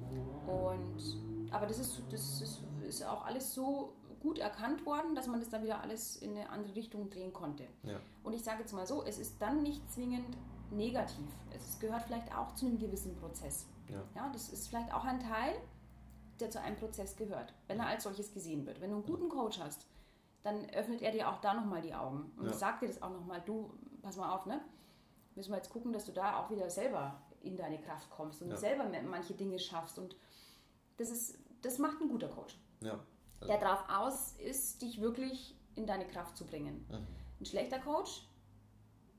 [0.48, 5.40] Und, aber das ist, das ist, ist auch alles so gut erkannt worden, dass man
[5.40, 7.66] das dann wieder alles in eine andere Richtung drehen konnte.
[7.84, 8.00] Ja.
[8.24, 10.38] Und ich sage jetzt mal so, es ist dann nicht zwingend
[10.72, 11.26] negativ.
[11.54, 13.68] Es gehört vielleicht auch zu einem gewissen Prozess.
[13.90, 14.02] Ja.
[14.16, 15.56] ja das ist vielleicht auch ein Teil,
[16.40, 18.82] der zu einem Prozess gehört, wenn er als solches gesehen wird.
[18.82, 19.86] Wenn du einen guten Coach hast,
[20.44, 22.54] dann öffnet er dir auch da nochmal die Augen und ja.
[22.54, 24.62] sagt dir das auch nochmal, du, pass mal auf, ne?
[25.36, 28.50] Müssen wir jetzt gucken, dass du da auch wieder selber in deine Kraft kommst und
[28.50, 28.58] ja.
[28.58, 29.98] selber manche Dinge schaffst.
[29.98, 30.16] Und
[30.98, 32.60] das ist, das macht ein guter Coach.
[32.82, 33.00] Ja.
[33.48, 36.86] Der darauf aus ist, dich wirklich in deine Kraft zu bringen.
[36.90, 37.08] Mhm.
[37.40, 38.28] Ein schlechter Coach,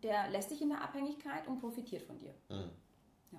[0.02, 2.34] der lässt dich in der Abhängigkeit und profitiert von dir.
[2.48, 2.70] Mhm.
[3.32, 3.38] Ja.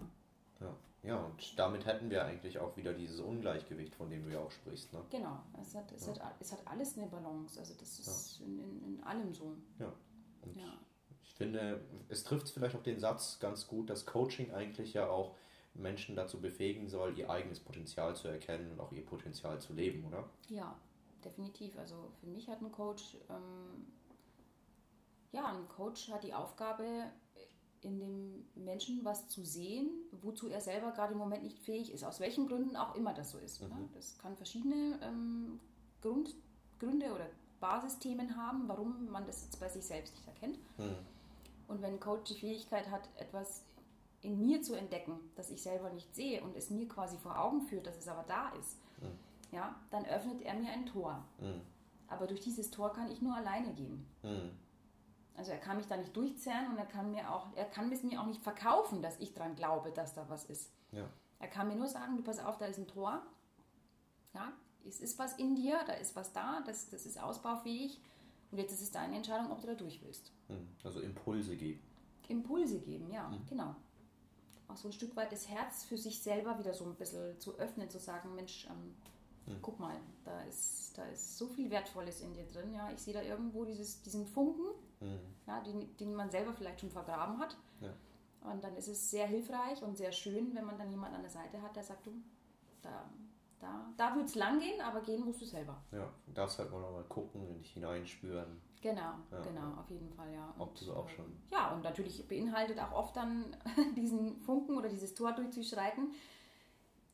[0.62, 0.76] ja.
[1.04, 4.52] Ja, und damit hätten wir eigentlich auch wieder dieses Ungleichgewicht, von dem du ja auch
[4.52, 4.93] sprichst.
[4.93, 5.04] Ne?
[5.10, 6.17] Genau, es hat, es, ja.
[6.19, 8.46] hat, es hat alles eine Balance, also das ist ja.
[8.46, 9.54] in, in, in, allem so.
[9.80, 9.93] Ja,
[10.43, 10.58] und
[11.22, 15.36] ich finde, es trifft vielleicht auch den Satz ganz gut, dass Coaching eigentlich ja auch
[15.74, 20.06] Menschen dazu befähigen soll, ihr eigenes Potenzial zu erkennen und auch ihr Potenzial zu leben,
[20.06, 20.30] oder?
[20.50, 20.76] Ja,
[21.24, 21.78] definitiv.
[21.78, 23.88] Also für mich hat ein Coach, ähm,
[25.32, 27.12] ja, ein Coach hat die Aufgabe,
[27.84, 29.90] in dem Menschen was zu sehen,
[30.22, 33.32] wozu er selber gerade im Moment nicht fähig ist, aus welchen Gründen auch immer das
[33.32, 33.62] so ist.
[33.62, 33.70] Mhm.
[33.70, 33.90] Ne?
[33.94, 35.60] Das kann verschiedene ähm,
[36.02, 36.36] Grund,
[36.80, 37.28] Gründe oder
[37.60, 40.60] Basisthemen haben, warum man das jetzt bei sich selbst nicht erkennt.
[40.78, 40.96] Mhm.
[41.68, 43.64] Und wenn ein Coach die Fähigkeit hat, etwas
[44.24, 47.62] in mir zu entdecken, das ich selber nicht sehe und es mir quasi vor Augen
[47.62, 49.18] führt, dass es aber da ist, mhm.
[49.52, 51.24] ja, dann öffnet er mir ein Tor.
[51.40, 51.62] Mhm.
[52.08, 54.06] Aber durch dieses Tor kann ich nur alleine gehen.
[54.22, 54.52] Mhm.
[55.36, 58.04] Also er kann mich da nicht durchzerren und er kann mir auch, er kann es
[58.04, 60.72] mir auch nicht verkaufen, dass ich daran glaube, dass da was ist.
[60.92, 61.10] Ja.
[61.40, 63.22] Er kann mir nur sagen, du pass auf, da ist ein Tor.
[64.34, 64.54] Ja,
[64.86, 68.00] es ist was in dir, da ist was da, das, das ist ausbaufähig.
[68.52, 70.32] Und jetzt ist es deine Entscheidung, ob du da durch willst.
[70.48, 71.82] Hm, also Impulse geben.
[72.28, 73.46] Impulse geben, ja, mhm.
[73.50, 73.76] genau.
[74.67, 77.58] Auch so ein Stück weit das Herz für sich selber wieder so ein bisschen zu
[77.58, 78.95] öffnen, zu sagen, Mensch, ähm,
[79.54, 79.60] mhm.
[79.62, 82.73] guck mal, da ist, da ist so viel Wertvolles in dir drin.
[82.73, 84.65] Ja, ich sehe da irgendwo dieses, diesen Funken,
[84.99, 85.19] mhm.
[85.47, 87.58] ja, den, den man selber vielleicht schon vergraben hat.
[87.82, 87.93] Ja.
[88.52, 91.32] Und dann ist es sehr hilfreich und sehr schön, wenn man dann jemanden an der
[91.32, 92.12] Seite hat, der sagt, du,
[92.82, 93.10] da,
[93.63, 95.82] da, da wird es lang gehen, aber gehen musst du selber.
[95.91, 98.62] Ja, du darfst halt mal nochmal gucken und dich hineinspüren.
[98.82, 99.41] Genau, ja.
[99.41, 100.54] genau, auf jeden Fall, ja.
[100.58, 101.26] Ob du so auch schon.
[101.49, 103.56] Ja, und natürlich beinhaltet auch oft dann
[103.95, 106.12] diesen Funken oder dieses Tor durchzuschreiten,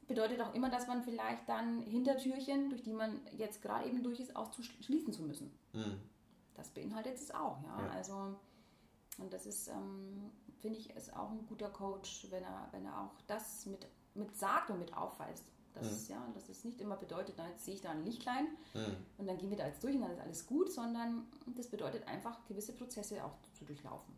[0.07, 4.19] bedeutet auch immer, dass man vielleicht dann Hintertürchen, durch die man jetzt gerade eben durch
[4.19, 5.51] ist, auch zu schließen zu müssen.
[5.73, 5.99] Mhm.
[6.55, 7.85] Das beinhaltet es auch, ja.
[7.85, 7.91] ja.
[7.91, 8.35] Also,
[9.19, 13.01] und das ist, ähm, finde ich, ist auch ein guter Coach, wenn er, wenn er
[13.01, 13.85] auch das mit,
[14.15, 15.45] mit sagt und mit aufweist.
[15.79, 16.15] Das, mhm.
[16.15, 18.95] ja, dass es nicht immer bedeutet, jetzt sehe ich da ein Lichtlein mhm.
[19.17, 22.07] und dann gehen wir da jetzt durch und dann ist alles gut, sondern das bedeutet
[22.07, 24.13] einfach, gewisse Prozesse auch zu durchlaufen.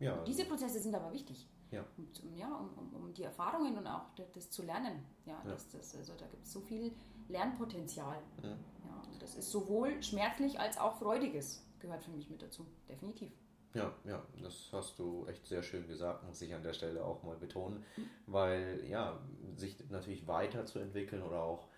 [0.00, 0.14] Ja.
[0.14, 1.48] Und diese Prozesse sind aber wichtig.
[1.70, 1.84] Ja.
[1.96, 5.04] Und, ja, um, um, um, die Erfahrungen und auch das, das zu lernen.
[5.26, 5.50] Ja, ja.
[5.50, 6.92] Das, das, also da gibt es so viel
[7.28, 8.18] Lernpotenzial.
[8.42, 8.48] Mhm.
[8.84, 13.32] Ja, und das ist sowohl schmerzlich als auch freudiges, gehört für mich mit dazu, definitiv.
[13.74, 17.24] Ja, ja, das hast du echt sehr schön gesagt, muss ich an der Stelle auch
[17.24, 17.84] mal betonen,
[18.26, 19.18] weil ja,
[19.56, 21.68] sich natürlich weiterzuentwickeln oder auch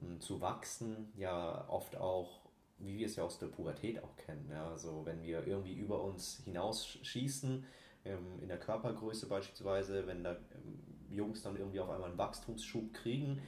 [0.00, 2.40] m, hm, zu wachsen, ja oft auch,
[2.78, 6.02] wie wir es ja aus der Pubertät auch kennen, ja, also wenn wir irgendwie über
[6.02, 7.64] uns hinausschießen,
[8.04, 12.94] ähm, in der Körpergröße beispielsweise, wenn da ähm, Jungs dann irgendwie auf einmal einen Wachstumsschub
[12.94, 13.40] kriegen,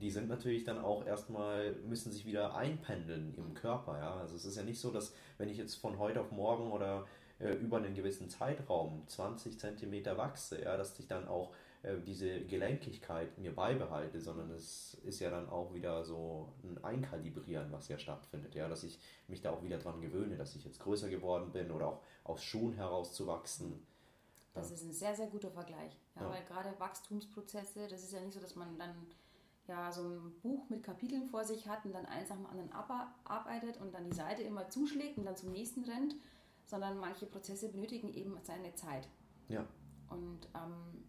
[0.00, 4.44] die sind natürlich dann auch erstmal, müssen sich wieder einpendeln im Körper, ja, also es
[4.44, 7.06] ist ja nicht so, dass wenn ich jetzt von heute auf morgen oder
[7.38, 11.54] äh, über einen gewissen Zeitraum 20 cm wachse, ja, dass ich dann auch
[12.06, 17.88] diese Gelenkigkeit mir beibehalte, sondern es ist ja dann auch wieder so ein Einkalibrieren, was
[17.88, 21.08] ja stattfindet, ja, dass ich mich da auch wieder dran gewöhne, dass ich jetzt größer
[21.08, 23.86] geworden bin oder auch aus Schuhen herauszuwachsen.
[24.54, 25.96] Das ist ein sehr, sehr guter Vergleich.
[26.16, 26.30] Ja, ja.
[26.30, 29.06] Weil gerade Wachstumsprozesse, das ist ja nicht so, dass man dann
[29.68, 32.72] ja so ein Buch mit Kapiteln vor sich hat und dann eins nach dem anderen
[32.72, 36.16] abarbeitet und dann die Seite immer zuschlägt und dann zum nächsten rennt,
[36.64, 39.08] sondern manche Prozesse benötigen eben seine Zeit.
[39.48, 39.64] Ja.
[40.10, 41.04] Und ähm,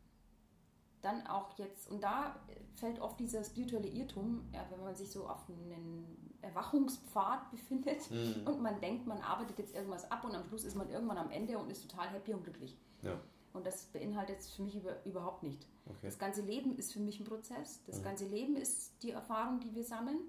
[1.01, 2.35] dann auch jetzt, und da
[2.75, 8.45] fällt oft dieser spirituelle Irrtum, ja, wenn man sich so auf einen Erwachungspfad befindet mhm.
[8.45, 11.31] und man denkt, man arbeitet jetzt irgendwas ab und am Schluss ist man irgendwann am
[11.31, 12.77] Ende und ist total happy und glücklich.
[13.01, 13.19] Ja.
[13.53, 15.67] Und das beinhaltet es für mich über, überhaupt nicht.
[15.85, 15.97] Okay.
[16.03, 17.81] Das ganze Leben ist für mich ein Prozess.
[17.87, 18.03] Das mhm.
[18.03, 20.19] ganze Leben ist die Erfahrung, die wir sammeln.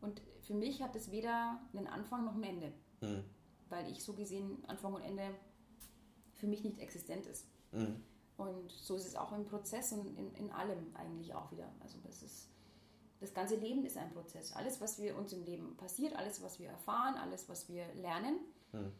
[0.00, 2.72] Und für mich hat es weder einen Anfang noch ein Ende.
[3.00, 3.24] Mhm
[3.68, 5.34] weil ich so gesehen Anfang und Ende
[6.34, 7.46] für mich nicht existent ist.
[8.36, 11.72] Und so ist es auch im Prozess und in, in allem eigentlich auch wieder.
[11.80, 12.50] Also das ist
[13.20, 14.52] das ganze Leben ist ein Prozess.
[14.52, 18.38] Alles, was wir uns im Leben passiert, alles, was wir erfahren, alles, was wir lernen,
[18.72, 18.92] mhm.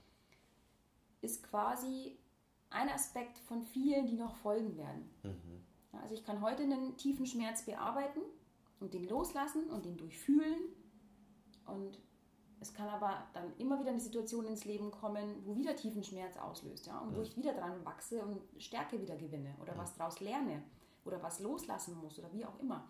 [1.20, 2.16] ist quasi
[2.70, 5.10] ein Aspekt von vielen, die noch folgen werden.
[5.22, 6.00] Mhm.
[6.00, 8.20] Also ich kann heute einen tiefen Schmerz bearbeiten
[8.80, 10.60] und den loslassen und den durchfühlen
[11.66, 11.98] und
[12.60, 16.36] es kann aber dann immer wieder eine Situation ins Leben kommen, wo wieder tiefen Schmerz
[16.36, 19.78] auslöst, ja, und wo ich wieder dran wachse und Stärke wieder gewinne oder ja.
[19.78, 20.62] was daraus lerne
[21.04, 22.88] oder was loslassen muss oder wie auch immer.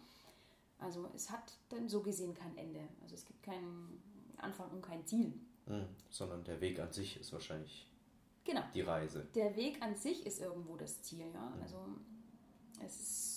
[0.78, 2.80] Also es hat dann so gesehen kein Ende.
[3.02, 4.02] Also es gibt keinen
[4.36, 5.32] Anfang und kein Ziel.
[5.66, 7.90] Mhm, sondern der Weg an sich ist wahrscheinlich
[8.44, 8.62] genau.
[8.74, 9.26] die Reise.
[9.34, 11.50] Der Weg an sich ist irgendwo das Ziel, ja.
[11.50, 11.62] Mhm.
[11.62, 11.88] Also
[12.84, 13.35] es ist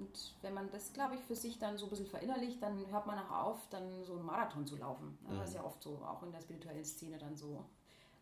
[0.00, 3.06] und wenn man das, glaube ich, für sich dann so ein bisschen verinnerlicht, dann hört
[3.06, 5.18] man auch auf, dann so einen Marathon zu laufen.
[5.28, 5.38] Mhm.
[5.38, 7.64] Das ist ja oft so, auch in der spirituellen Szene dann so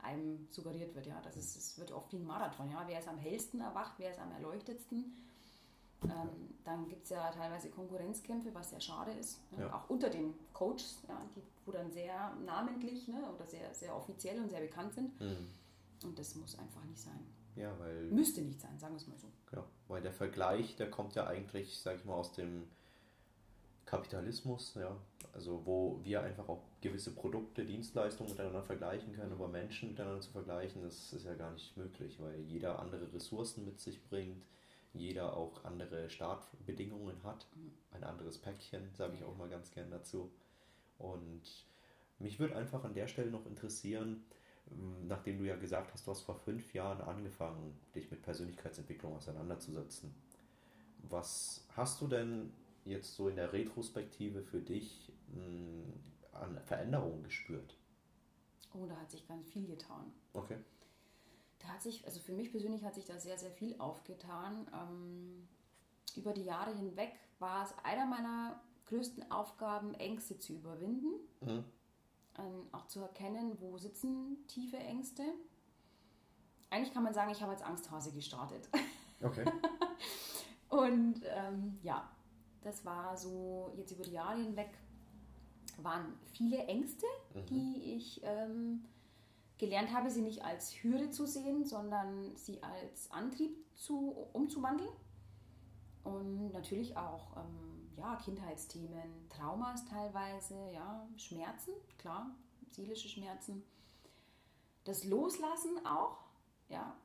[0.00, 1.20] einem suggeriert wird, ja.
[1.22, 2.82] Das ist, es wird oft wie ein Marathon, ja.
[2.86, 5.16] Wer ist am hellsten erwacht, wer ist am erleuchtetsten?
[6.04, 9.40] Ähm, dann gibt es ja teilweise Konkurrenzkämpfe, was sehr schade ist.
[9.52, 9.64] Ne?
[9.64, 9.74] Ja.
[9.74, 14.40] Auch unter den Coaches, ja, die, wo dann sehr namentlich ne, oder sehr, sehr offiziell
[14.40, 15.20] und sehr bekannt sind.
[15.20, 15.48] Mhm.
[16.04, 17.26] Und das muss einfach nicht sein.
[17.58, 18.04] Ja, weil.
[18.04, 19.28] Müsste nicht sein, sagen wir es mal so.
[19.50, 22.64] Genau, weil der Vergleich, der kommt ja eigentlich, sag ich mal, aus dem
[23.84, 24.96] Kapitalismus, ja.
[25.32, 30.30] Also wo wir einfach auch gewisse Produkte, Dienstleistungen miteinander vergleichen können, aber Menschen miteinander zu
[30.30, 34.44] vergleichen, das ist ja gar nicht möglich, weil jeder andere Ressourcen mit sich bringt,
[34.94, 37.46] jeder auch andere Startbedingungen hat,
[37.92, 40.30] ein anderes Päckchen, sage ich auch mal ganz gern dazu.
[40.98, 41.42] Und
[42.18, 44.24] mich würde einfach an der Stelle noch interessieren,
[45.06, 50.14] nachdem du ja gesagt hast, du hast vor fünf Jahren angefangen, dich mit Persönlichkeitsentwicklung auseinanderzusetzen.
[51.02, 52.52] Was hast du denn
[52.84, 57.76] jetzt so in der Retrospektive für dich mh, an Veränderungen gespürt?
[58.74, 60.12] Oh, da hat sich ganz viel getan.
[60.32, 60.58] Okay.
[61.60, 64.66] Da hat sich, also für mich persönlich hat sich da sehr, sehr viel aufgetan.
[64.72, 65.48] Ähm,
[66.16, 71.14] über die Jahre hinweg war es einer meiner größten Aufgaben, Ängste zu überwinden.
[71.40, 71.64] Mhm.
[72.38, 75.22] Ähm, auch zu erkennen, wo sitzen tiefe Ängste.
[76.70, 78.68] Eigentlich kann man sagen, ich habe als Angsthase gestartet.
[79.22, 79.44] Okay.
[80.68, 82.08] Und ähm, ja,
[82.62, 84.70] das war so jetzt über die Jahre hinweg
[85.82, 87.46] waren viele Ängste, mhm.
[87.46, 88.84] die ich ähm,
[89.58, 94.90] gelernt habe, sie nicht als Hürde zu sehen, sondern sie als Antrieb zu, umzuwandeln.
[96.04, 102.34] Und natürlich auch ähm, ja, Kindheitsthemen, Traumas teilweise, ja, Schmerzen, klar,
[102.70, 103.64] seelische Schmerzen.
[104.84, 106.18] Das Loslassen auch,
[106.68, 106.96] ja,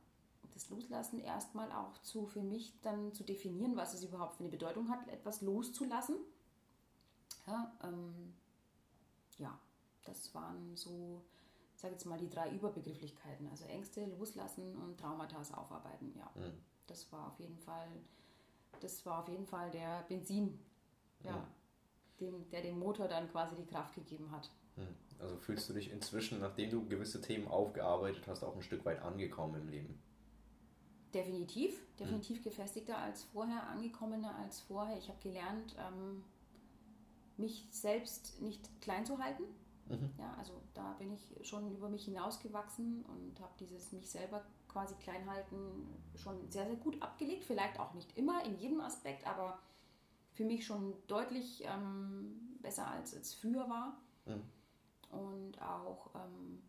[0.54, 4.52] das Loslassen erstmal auch zu für mich dann zu definieren, was es überhaupt für eine
[4.52, 6.16] Bedeutung hat, etwas loszulassen.
[7.48, 8.34] Ja, ähm,
[9.40, 9.60] ja
[10.06, 11.24] das waren so,
[11.74, 13.48] ich sage jetzt mal, die drei Überbegrifflichkeiten.
[13.50, 16.14] Also Ängste loslassen und Traumata aufarbeiten.
[16.16, 16.54] Ja, mhm.
[16.86, 17.90] das war auf jeden Fall,
[18.80, 20.60] das war auf jeden Fall der Benzin,
[21.24, 21.48] ja,
[22.20, 24.50] dem, der dem Motor dann quasi die Kraft gegeben hat.
[24.76, 24.96] Mhm.
[25.20, 29.02] Also fühlst du dich inzwischen, nachdem du gewisse Themen aufgearbeitet hast, auch ein Stück weit
[29.02, 30.02] angekommen im Leben?
[31.14, 32.44] Definitiv, definitiv mhm.
[32.44, 34.98] gefestigter als vorher, angekommener als vorher.
[34.98, 36.24] Ich habe gelernt, ähm,
[37.38, 39.44] mich selbst nicht klein zu halten.
[39.90, 40.10] Mhm.
[40.18, 44.96] Ja, also da bin ich schon über mich hinausgewachsen und habe dieses mich selber quasi
[44.96, 47.44] klein halten schon sehr, sehr gut abgelegt.
[47.44, 49.60] Vielleicht auch nicht immer in jedem Aspekt, aber
[50.34, 53.98] für mich schon deutlich ähm, besser als es früher war.
[54.26, 54.44] Mhm.
[55.18, 56.62] Und auch ähm,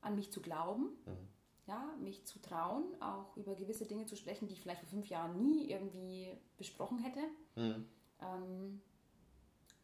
[0.00, 0.90] an mich zu glauben.
[1.06, 1.34] Mhm
[1.66, 5.08] ja, mich zu trauen, auch über gewisse Dinge zu sprechen, die ich vielleicht vor fünf
[5.08, 7.20] Jahren nie irgendwie besprochen hätte.
[7.56, 7.86] Mhm.
[8.20, 8.82] Ähm,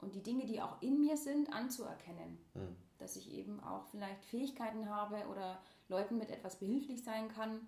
[0.00, 2.38] und die Dinge, die auch in mir sind, anzuerkennen.
[2.98, 7.66] Dass ich eben auch vielleicht Fähigkeiten habe oder Leuten mit etwas behilflich sein kann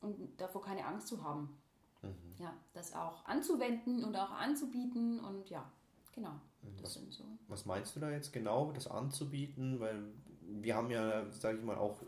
[0.00, 1.57] und davor keine Angst zu haben.
[2.02, 2.34] Mhm.
[2.38, 5.70] Ja, das auch anzuwenden und auch anzubieten und ja,
[6.12, 6.32] genau.
[6.62, 6.82] Mhm.
[6.82, 7.24] Was, so.
[7.48, 9.80] was meinst du da jetzt genau, das anzubieten?
[9.80, 10.02] Weil
[10.42, 12.02] wir haben ja, sage ich mal, auch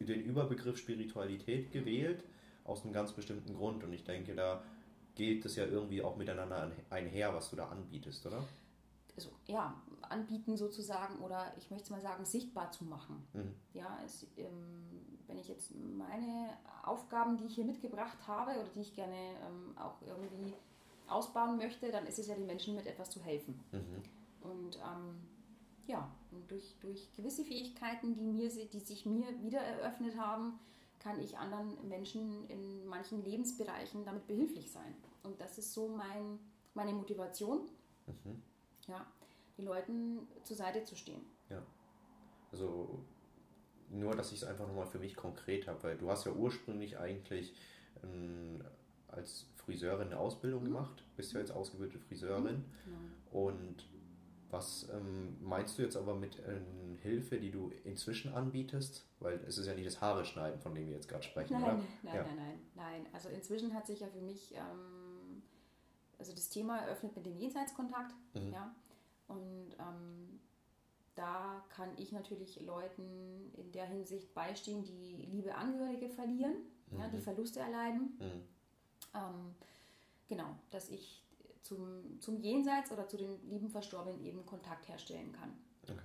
[0.00, 2.24] den Überbegriff Spiritualität gewählt,
[2.64, 3.84] aus einem ganz bestimmten Grund.
[3.84, 4.62] Und ich denke, da
[5.14, 8.44] geht es ja irgendwie auch miteinander einher, was du da anbietest, oder?
[9.14, 13.26] Also, ja, anbieten sozusagen oder ich möchte mal sagen, sichtbar zu machen.
[13.34, 13.54] Mhm.
[13.74, 16.50] Ja, es, ähm, wenn ich jetzt meine
[16.82, 20.54] Aufgaben, die ich hier mitgebracht habe oder die ich gerne ähm, auch irgendwie
[21.08, 23.60] ausbauen möchte, dann ist es ja den Menschen mit etwas zu helfen.
[23.72, 24.02] Mhm.
[24.50, 25.20] Und ähm,
[25.86, 30.58] ja, und durch, durch gewisse Fähigkeiten, die, mir, die sich mir wieder eröffnet haben,
[30.98, 34.94] kann ich anderen Menschen in manchen Lebensbereichen damit behilflich sein.
[35.24, 36.38] Und das ist so mein,
[36.74, 37.62] meine Motivation,
[38.06, 38.42] mhm.
[38.86, 39.06] Ja,
[39.58, 41.22] den Leuten zur Seite zu stehen.
[41.50, 41.62] Ja.
[42.50, 43.04] Also
[43.90, 46.98] nur, dass ich es einfach nochmal für mich konkret habe, weil du hast ja ursprünglich
[46.98, 47.54] eigentlich
[48.02, 48.62] ähm,
[49.08, 50.66] als Friseurin eine Ausbildung mhm.
[50.66, 52.64] gemacht, bist ja jetzt ausgebildete Friseurin mhm.
[53.30, 53.46] genau.
[53.46, 53.86] und
[54.52, 59.06] was ähm, meinst du jetzt aber mit ähm, Hilfe, die du inzwischen anbietest?
[59.18, 61.62] Weil es ist ja nicht das Haare schneiden, von dem wir jetzt gerade sprechen, nein,
[61.62, 61.72] oder?
[62.02, 62.22] Nein, ja.
[62.22, 63.06] nein, nein, nein.
[63.14, 65.01] Also inzwischen hat sich ja für mich, ähm,
[66.22, 68.52] also das Thema eröffnet mit dem Jenseitskontakt, mhm.
[68.52, 68.72] ja.
[69.26, 70.40] Und ähm,
[71.16, 76.54] da kann ich natürlich Leuten in der Hinsicht beistehen, die liebe Angehörige verlieren,
[76.90, 77.00] mhm.
[77.00, 77.22] ja, die mhm.
[77.22, 78.16] Verluste erleiden.
[78.20, 78.42] Mhm.
[79.14, 79.54] Ähm,
[80.28, 81.24] genau, dass ich
[81.62, 85.52] zum, zum Jenseits oder zu den lieben Verstorbenen eben Kontakt herstellen kann.
[85.82, 85.98] Okay.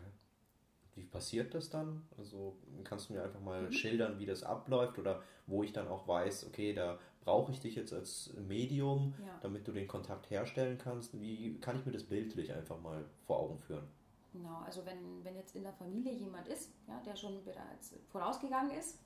[0.95, 2.08] Wie passiert das dann?
[2.17, 3.71] Also kannst du mir einfach mal mhm.
[3.71, 7.75] schildern, wie das abläuft oder wo ich dann auch weiß, okay, da brauche ich dich
[7.75, 9.37] jetzt als Medium, ja.
[9.41, 11.19] damit du den Kontakt herstellen kannst.
[11.19, 13.85] Wie kann ich mir das bildlich einfach mal vor Augen führen?
[14.31, 18.71] Genau, also wenn, wenn jetzt in der Familie jemand ist, ja, der schon bereits vorausgegangen
[18.71, 18.99] ist,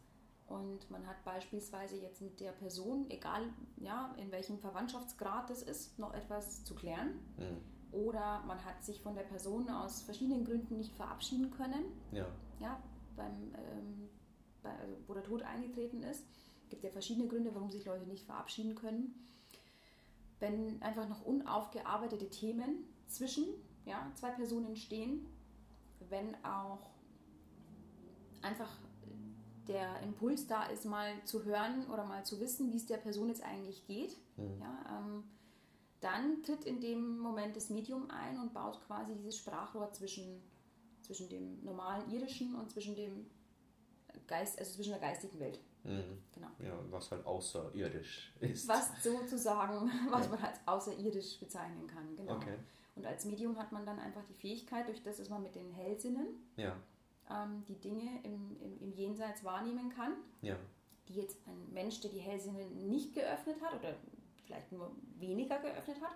[0.47, 3.41] und man hat beispielsweise jetzt mit der Person, egal
[3.77, 7.19] ja, in welchem Verwandtschaftsgrad das ist, noch etwas zu klären.
[7.37, 7.93] Mhm.
[7.93, 11.85] Oder man hat sich von der Person aus verschiedenen Gründen nicht verabschieden können.
[12.11, 12.27] Ja.
[12.59, 12.83] Ja,
[13.15, 14.09] beim, ähm,
[14.61, 16.25] bei, also wo der Tod eingetreten ist.
[16.71, 19.13] Gibt ja verschiedene Gründe, warum sich Leute nicht verabschieden können.
[20.39, 23.45] Wenn einfach noch unaufgearbeitete Themen zwischen
[23.85, 25.27] ja, zwei Personen stehen,
[26.09, 26.89] wenn auch
[28.41, 28.69] einfach
[29.67, 33.29] der Impuls da ist, mal zu hören oder mal zu wissen, wie es der Person
[33.29, 34.59] jetzt eigentlich geht, mhm.
[34.59, 35.23] ja, ähm,
[35.99, 40.41] dann tritt in dem Moment das Medium ein und baut quasi dieses Sprachrohr zwischen,
[41.01, 43.27] zwischen dem normalen irdischen und zwischen dem
[44.25, 45.59] Geist, also zwischen der geistigen Welt.
[45.83, 46.23] Mhm.
[46.33, 46.47] Genau.
[46.59, 48.67] Ja, was halt außerirdisch ist.
[48.67, 50.31] Was sozusagen, was ja.
[50.31, 52.35] man als außerirdisch bezeichnen kann, genau.
[52.35, 52.57] Okay.
[52.95, 55.71] Und als Medium hat man dann einfach die Fähigkeit, durch das, dass man mit den
[55.71, 56.75] Hellsinnen ja.
[57.29, 60.57] ähm, die Dinge im, im, im, Jenseits wahrnehmen kann, ja.
[61.07, 63.95] die jetzt ein Mensch, der die Hellsinne nicht geöffnet hat oder
[64.45, 66.15] vielleicht nur weniger geöffnet hat,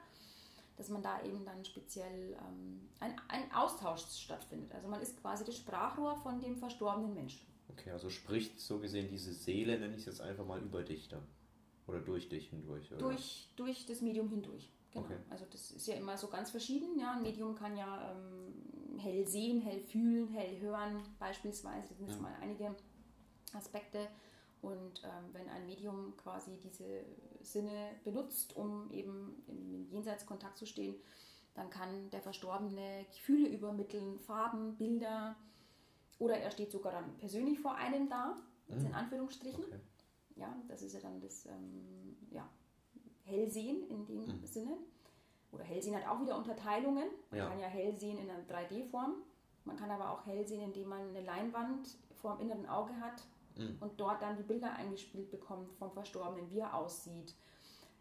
[0.78, 4.74] dass man da eben dann speziell ähm, ein, ein Austausch stattfindet.
[4.74, 7.48] Also man ist quasi das Sprachrohr von dem verstorbenen Menschen.
[7.70, 11.08] Okay, also spricht so gesehen diese Seele, nenne ich es jetzt einfach mal über dich
[11.08, 11.24] dann.
[11.88, 13.00] Oder durch dich hindurch, oder?
[13.00, 14.72] Durch, durch das Medium hindurch.
[14.92, 15.06] Genau.
[15.06, 15.18] Okay.
[15.30, 16.98] Also das ist ja immer so ganz verschieden.
[17.00, 21.90] Ja, ein Medium kann ja ähm, hell sehen, hell fühlen, hell hören beispielsweise.
[21.90, 22.22] Das sind jetzt ja.
[22.22, 22.76] mal einige
[23.54, 24.08] Aspekte.
[24.62, 27.04] Und ähm, wenn ein Medium quasi diese
[27.42, 30.96] Sinne benutzt, um eben im Jenseitskontakt zu stehen,
[31.54, 35.36] dann kann der Verstorbene Gefühle übermitteln, Farben, Bilder,
[36.20, 38.86] oder er steht sogar dann persönlich vor einem da, mhm.
[38.86, 39.64] in Anführungsstrichen.
[39.66, 39.80] Okay.
[40.36, 42.48] Ja, das ist ja dann das ähm, ja,
[43.24, 44.46] Hellsehen in dem mhm.
[44.46, 44.78] Sinne.
[45.52, 47.08] Oder Hellsehen hat auch wieder Unterteilungen.
[47.30, 47.48] Man ja.
[47.48, 49.16] kann ja hell sehen in einer 3D-Form.
[49.64, 53.24] Man kann aber auch hell sehen, indem man eine Leinwand vor dem inneren Auge hat
[53.56, 53.78] mhm.
[53.80, 57.34] und dort dann die Bilder eingespielt bekommt vom Verstorbenen, wie er aussieht,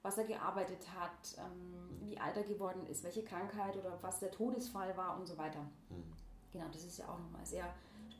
[0.02, 4.30] was er gearbeitet hat, ähm, wie alt er geworden ist, welche Krankheit oder was der
[4.30, 5.60] Todesfall war und so weiter.
[5.88, 6.12] Mhm.
[6.52, 7.72] Genau, das ist ja auch nochmal sehr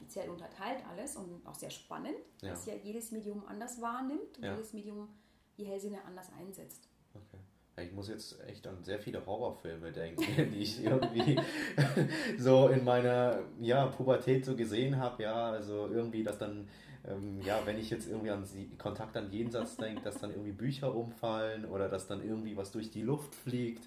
[0.04, 2.50] speziell unterteilt alles und auch sehr spannend, ja.
[2.50, 4.52] dass ja jedes Medium anders wahrnimmt und ja.
[4.52, 5.08] jedes Medium
[5.56, 6.88] die Hellsinne anders einsetzt.
[7.14, 7.84] Okay.
[7.86, 11.40] Ich muss jetzt echt an sehr viele Horrorfilme denken, die ich irgendwie
[12.38, 15.22] so in meiner ja, Pubertät so gesehen habe.
[15.22, 16.68] Ja, also irgendwie, dass dann,
[17.08, 18.44] ähm, ja, wenn ich jetzt irgendwie an
[18.78, 22.90] Kontakt an Jenseits denke, dass dann irgendwie Bücher umfallen oder dass dann irgendwie was durch
[22.90, 23.84] die Luft fliegt.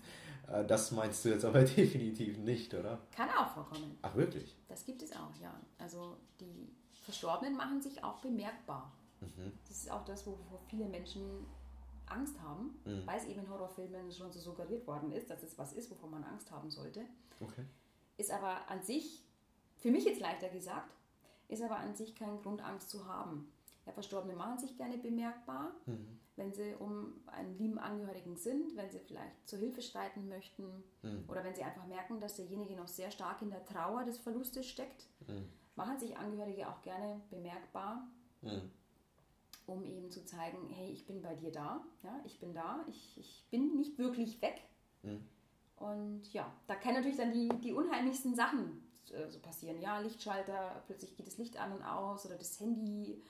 [0.52, 3.00] Äh, das meinst du jetzt aber definitiv nicht, oder?
[3.16, 3.98] Kann auch vorkommen.
[4.02, 4.56] Ach, wirklich?
[4.68, 5.54] Das gibt es auch, ja.
[5.78, 6.70] Also die
[7.04, 8.92] Verstorbenen machen sich auch bemerkbar.
[9.22, 9.54] Mhm.
[9.68, 11.46] Das ist auch das, wovor viele Menschen
[12.06, 13.06] Angst haben, mhm.
[13.06, 16.12] weil es eben in Horrorfilmen schon so suggeriert worden ist, dass es was ist, wovon
[16.12, 17.02] man Angst haben sollte.
[17.40, 17.66] Okay.
[18.18, 19.24] Ist aber an sich,
[19.78, 20.94] für mich jetzt leichter gesagt,
[21.50, 23.52] ist aber an sich kein Grund, Angst zu haben.
[23.86, 26.20] Ja, Verstorbene machen sich gerne bemerkbar, mhm.
[26.38, 31.26] Wenn sie um einen lieben Angehörigen sind, wenn sie vielleicht zur Hilfe streiten möchten mhm.
[31.28, 34.68] oder wenn sie einfach merken, dass derjenige noch sehr stark in der Trauer des Verlustes
[34.68, 35.50] steckt, mhm.
[35.76, 38.08] machen sich Angehörige auch gerne bemerkbar,
[38.42, 38.70] mhm.
[39.66, 43.18] um eben zu zeigen, hey, ich bin bei dir da, ja, ich bin da, ich,
[43.18, 44.62] ich bin nicht wirklich weg.
[45.02, 45.26] Mhm.
[45.78, 49.80] Und ja, da können natürlich dann die, die unheimlichsten Sachen äh, so passieren.
[49.82, 53.24] Ja, Lichtschalter, plötzlich geht das Licht an und aus oder das Handy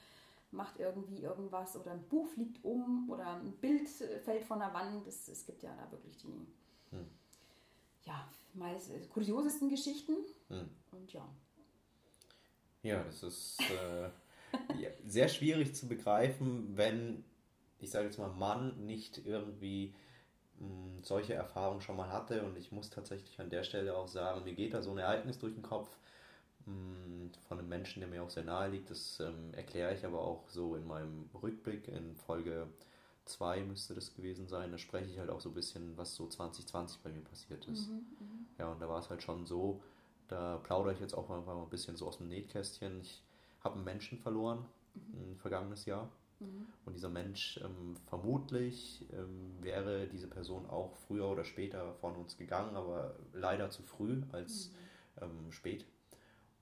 [0.57, 5.07] macht irgendwie irgendwas oder ein Buch fliegt um oder ein Bild fällt von der Wand.
[5.07, 6.47] Es, es gibt ja da wirklich die
[6.91, 7.07] hm.
[8.03, 10.15] ja, meist äh, kuriosesten Geschichten.
[10.49, 10.69] Hm.
[10.91, 11.25] Und ja.
[12.83, 14.09] Ja, das ist äh,
[14.81, 17.23] ja, sehr schwierig zu begreifen, wenn,
[17.79, 19.93] ich sage jetzt mal, Mann nicht irgendwie
[20.59, 22.43] mh, hm, solche Erfahrungen schon mal hatte.
[22.43, 25.37] Und ich muss tatsächlich an der Stelle auch sagen, mir geht da so ein Ereignis
[25.37, 25.97] durch den Kopf
[27.47, 28.89] von einem Menschen, der mir auch sehr nahe liegt.
[28.89, 31.87] Das ähm, erkläre ich aber auch so in meinem Rückblick.
[31.87, 32.67] In Folge
[33.25, 34.71] 2 müsste das gewesen sein.
[34.71, 37.89] Da spreche ich halt auch so ein bisschen, was so 2020 bei mir passiert ist.
[37.89, 39.81] Mhm, mhm, ja, und da war es halt schon so,
[40.27, 43.01] da plaudere ich jetzt auch mal, mal ein bisschen so aus dem Nähkästchen.
[43.01, 43.23] Ich
[43.61, 45.37] habe einen Menschen verloren mhm.
[45.37, 46.09] vergangenes Jahr.
[46.39, 46.67] Mhm.
[46.85, 52.37] Und dieser Mensch, ähm, vermutlich ähm, wäre diese Person auch früher oder später von uns
[52.37, 54.71] gegangen, aber leider zu früh als
[55.19, 55.23] mhm.
[55.23, 55.85] ähm, spät.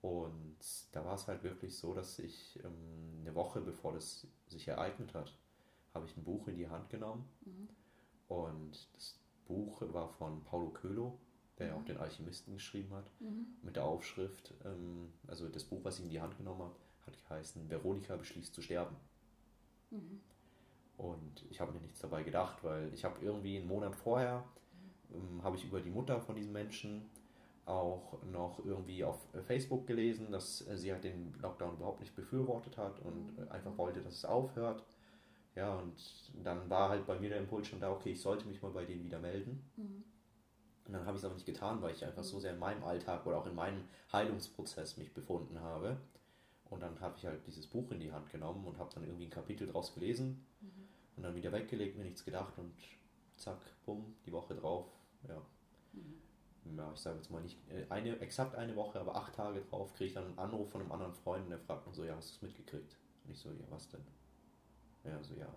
[0.02, 0.56] Und
[0.92, 5.14] da war es halt wirklich so, dass ich ähm, eine Woche bevor das sich ereignet
[5.14, 5.36] hat,
[5.94, 7.28] habe ich ein Buch in die Hand genommen.
[7.44, 7.68] Mhm.
[8.28, 11.18] Und das Buch war von Paulo Coelho,
[11.58, 11.78] der mhm.
[11.78, 13.46] auch den Alchemisten geschrieben hat, mhm.
[13.62, 17.16] mit der Aufschrift, ähm, also das Buch, was ich in die Hand genommen habe, hat
[17.28, 18.96] geheißen, Veronika beschließt zu sterben.
[19.90, 20.20] Mhm.
[20.96, 24.44] Und ich habe mir nichts dabei gedacht, weil ich habe irgendwie einen Monat vorher,
[25.12, 27.10] ähm, habe ich über die Mutter von diesem Menschen
[27.66, 33.00] auch noch irgendwie auf Facebook gelesen, dass sie halt den Lockdown überhaupt nicht befürwortet hat
[33.00, 33.48] und mhm.
[33.50, 34.84] einfach wollte, dass es aufhört.
[35.56, 35.94] Ja, und
[36.44, 38.84] dann war halt bei mir der Impuls schon da, okay, ich sollte mich mal bei
[38.84, 39.68] denen wieder melden.
[39.76, 40.04] Mhm.
[40.86, 42.40] Und dann habe ich es aber nicht getan, weil ich einfach so mhm.
[42.40, 45.96] sehr in meinem Alltag oder auch in meinem Heilungsprozess mich befunden habe.
[46.70, 49.24] Und dann habe ich halt dieses Buch in die Hand genommen und habe dann irgendwie
[49.26, 50.44] ein Kapitel draus gelesen
[51.16, 52.74] und dann wieder weggelegt, mir nichts gedacht und
[53.36, 54.86] zack, bumm, die Woche drauf,
[55.28, 55.40] ja.
[56.76, 59.92] Ja, ich sage jetzt mal nicht äh, eine, exakt eine Woche, aber acht Tage drauf
[59.94, 62.16] kriege ich dann einen Anruf von einem anderen Freund und der fragt mich so, ja,
[62.16, 62.96] hast du es mitgekriegt?
[63.24, 64.04] Und ich so, ja, was denn?
[65.04, 65.52] Ja, so, ja,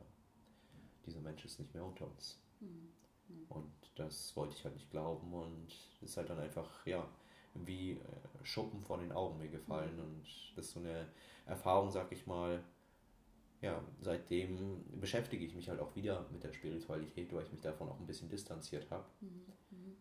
[1.06, 2.40] dieser Mensch ist nicht mehr unter uns.
[3.50, 5.68] Und das wollte ich halt nicht glauben und
[6.02, 7.08] ist halt dann einfach, ja,
[7.54, 7.98] wie äh,
[8.44, 10.24] Schuppen vor den Augen mir gefallen und
[10.56, 11.08] das ist so eine
[11.46, 12.64] Erfahrung, sag ich mal,
[13.62, 17.90] ja, seitdem beschäftige ich mich halt auch wieder mit der Spiritualität, weil ich mich davon
[17.90, 19.06] auch ein bisschen distanziert habe.
[19.72, 19.98] Und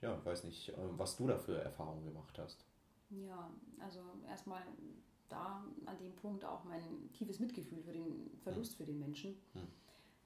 [0.00, 2.64] ja, weiß nicht, äh, was du da für Erfahrungen gemacht hast.
[3.10, 4.62] Ja, also erstmal
[5.28, 9.36] da an dem Punkt auch mein tiefes Mitgefühl für den Verlust für den Menschen.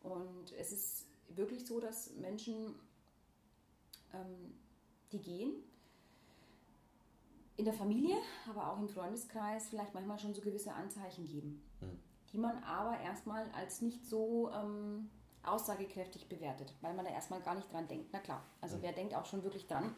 [0.03, 2.75] Und es ist wirklich so, dass Menschen,
[4.13, 4.55] ähm,
[5.13, 5.53] die gehen,
[7.57, 8.17] in der Familie,
[8.49, 11.63] aber auch im Freundeskreis vielleicht manchmal schon so gewisse Anzeichen geben,
[12.33, 15.11] die man aber erstmal als nicht so ähm,
[15.45, 18.09] aussagekräftig bewertet, weil man da erstmal gar nicht dran denkt.
[18.13, 19.95] Na klar, also wer denkt auch schon wirklich dran,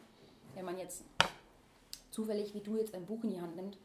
[0.55, 1.03] wenn man jetzt
[2.11, 3.77] zufällig wie du jetzt ein Buch in die Hand nimmt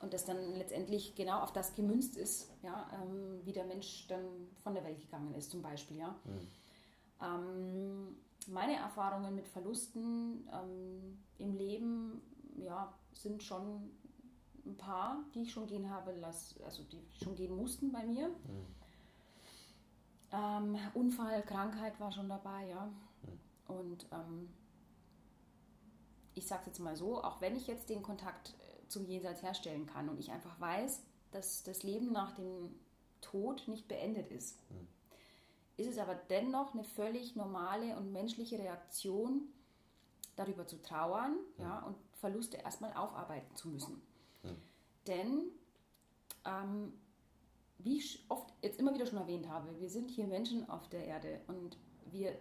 [0.00, 4.24] und das dann letztendlich genau auf das gemünzt ist, ja, ähm, wie der Mensch dann
[4.62, 5.98] von der Welt gegangen ist, zum Beispiel.
[5.98, 6.14] Ja.
[7.22, 12.22] Ähm, meine Erfahrungen mit Verlusten ähm, im Leben
[12.58, 13.90] ja, sind schon
[14.66, 18.30] ein paar, die ich schon gehen habe lassen, also die schon gehen mussten bei mir.
[20.32, 22.90] Ähm, Unfall, Krankheit war schon dabei, ja.
[23.66, 24.48] Und ähm,
[26.34, 29.86] ich sage jetzt mal so, auch wenn ich jetzt den Kontakt äh, zum Jenseits herstellen
[29.86, 32.74] kann und ich einfach weiß, dass das Leben nach dem
[33.20, 34.58] Tod nicht beendet ist,
[35.76, 39.48] ist es aber dennoch eine völlig normale und menschliche Reaktion,
[40.36, 44.02] darüber zu trauern ja, und Verluste erstmal aufarbeiten zu müssen.
[45.06, 45.50] Denn,
[46.44, 46.92] ähm,
[47.78, 51.04] wie ich oft jetzt immer wieder schon erwähnt habe, wir sind hier Menschen auf der
[51.04, 51.76] Erde und
[52.10, 52.36] wir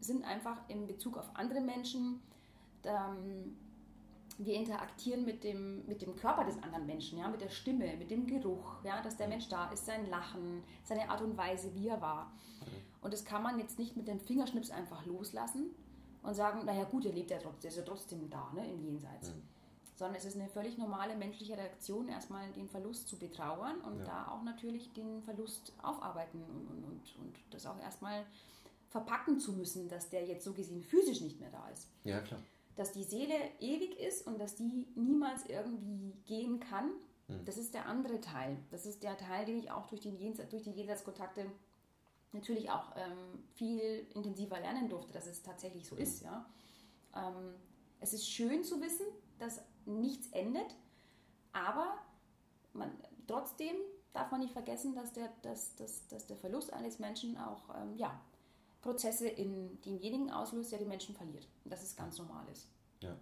[0.00, 2.20] sind einfach in Bezug auf andere Menschen,
[2.84, 3.56] ähm,
[4.38, 8.10] wir interagieren mit dem, mit dem Körper des anderen Menschen, ja, mit der Stimme, mit
[8.10, 11.88] dem Geruch, ja, dass der Mensch da ist, sein Lachen, seine Art und Weise, wie
[11.88, 12.32] er war.
[13.02, 15.70] Und das kann man jetzt nicht mit dem Fingerschnips einfach loslassen
[16.22, 19.32] und sagen, naja gut, er lebt ja trotzdem, ist ja trotzdem da, ne, im Jenseits.
[20.00, 24.04] Sondern es ist eine völlig normale menschliche Reaktion, erstmal den Verlust zu betrauern und Ja.
[24.04, 28.24] da auch natürlich den Verlust aufarbeiten und, und, und, und das auch erstmal
[28.88, 32.40] verpacken zu müssen, dass der jetzt so gesehen physisch nicht mehr da ist Ja, klar.
[32.76, 36.92] dass die Seele ewig ist und dass die niemals irgendwie gehen kann,
[37.44, 38.56] das ist der andere Teil.
[38.70, 41.44] Das ist der Teil, den ich auch durch, den Jenseits, durch die Jenseitskontakte
[42.32, 46.22] natürlich auch ähm, viel intensiver lernen durfte, dass es tatsächlich so ist.
[46.22, 46.46] Ja?
[47.14, 47.54] Ähm,
[48.00, 49.04] es ist schön zu wissen,
[49.38, 50.76] dass nichts endet,
[51.52, 51.98] aber
[52.72, 52.90] man,
[53.26, 53.74] trotzdem
[54.12, 57.96] darf man nicht vergessen, dass der, dass, dass, dass der Verlust eines Menschen auch ähm,
[57.96, 58.20] ja,
[58.80, 61.46] Prozesse in demjenigen auslöst, der den Menschen verliert.
[61.64, 62.68] Und das ist ganz normal ist.
[63.00, 63.16] Ja,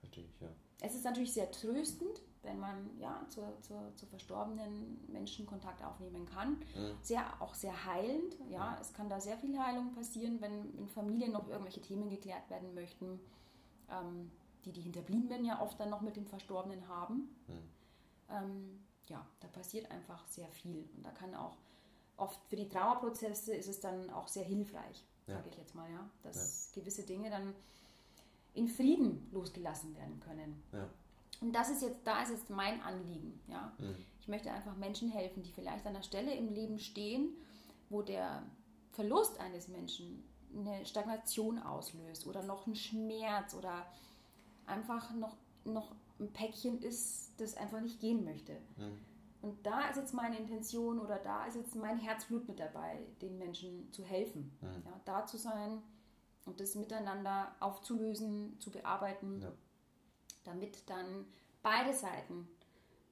[0.00, 0.48] verstehe ich, ja.
[0.80, 6.26] Es ist natürlich sehr tröstend, wenn man ja, zur, zur, zu verstorbenen Menschen Kontakt aufnehmen
[6.26, 6.60] kann.
[7.00, 8.36] Sehr, auch sehr heilend.
[8.50, 8.76] Ja.
[8.80, 12.74] Es kann da sehr viel Heilung passieren, wenn in Familien noch irgendwelche Themen geklärt werden
[12.74, 13.20] möchten,
[13.88, 14.30] ähm,
[14.64, 17.28] die die Hinterbliebenen ja oft dann noch mit dem Verstorbenen haben.
[18.30, 20.88] Ähm, ja, da passiert einfach sehr viel.
[20.96, 21.56] Und da kann auch
[22.16, 25.34] oft für die Trauerprozesse ist es dann auch sehr hilfreich, Ja.
[25.36, 27.54] sage ich jetzt mal, ja, dass gewisse Dinge dann
[28.54, 30.62] in Frieden losgelassen werden können.
[30.72, 30.88] Ja.
[31.40, 33.40] Und das ist jetzt, da ist jetzt mein Anliegen.
[33.48, 33.72] Ja?
[34.20, 37.30] Ich möchte einfach Menschen helfen, die vielleicht an einer Stelle im Leben stehen,
[37.88, 38.44] wo der
[38.92, 40.22] Verlust eines Menschen
[40.54, 43.84] eine Stagnation auslöst oder noch ein Schmerz oder
[44.66, 48.56] einfach noch, noch ein Päckchen ist, das einfach nicht gehen möchte.
[49.40, 53.38] Und da ist jetzt meine Intention oder da ist jetzt mein Herzblut mit dabei, den
[53.38, 54.52] Menschen zu helfen.
[54.62, 55.82] Ja, da zu sein
[56.46, 59.52] und das miteinander aufzulösen, zu bearbeiten Ja.
[60.44, 61.26] damit dann
[61.62, 62.48] beide Seiten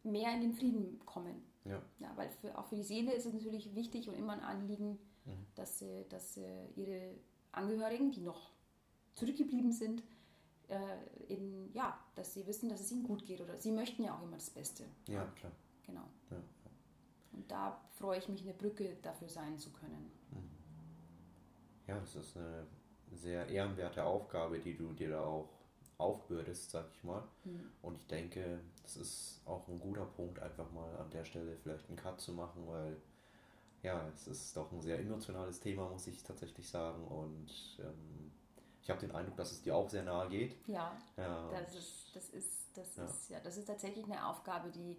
[0.03, 1.43] mehr in den Frieden kommen.
[1.65, 1.81] Ja.
[1.99, 4.99] Ja, weil für, auch für die Seele ist es natürlich wichtig und immer ein Anliegen,
[5.55, 6.37] dass, sie, dass
[6.77, 7.15] ihre
[7.53, 8.51] Angehörigen, die noch
[9.15, 10.03] zurückgeblieben sind,
[10.71, 14.17] äh, in, ja, dass sie wissen, dass es ihnen gut geht oder sie möchten ja
[14.17, 14.85] auch immer das Beste.
[15.07, 15.53] Ja, klar.
[15.87, 16.05] Genau.
[16.31, 16.37] Ja.
[17.33, 20.11] Und da freue ich mich, eine Brücke dafür sein zu können.
[21.87, 22.67] Ja, das ist eine
[23.13, 25.49] sehr ehrenwerte Aufgabe, die du dir da auch
[25.99, 27.23] aufbürdest, sag ich mal.
[27.83, 31.89] Und ich denke, das ist auch ein guter Punkt, einfach mal an der Stelle vielleicht
[31.89, 32.97] einen Cut zu machen, weil
[33.83, 37.05] ja, es ist doch ein sehr emotionales Thema, muss ich tatsächlich sagen.
[37.05, 38.31] Und ähm,
[38.83, 40.57] ich habe den Eindruck, dass es dir auch sehr nahe geht.
[40.67, 43.05] Ja, Ja, das ist, das ist, das Ja.
[43.05, 44.99] ist, ja, das ist tatsächlich eine Aufgabe, die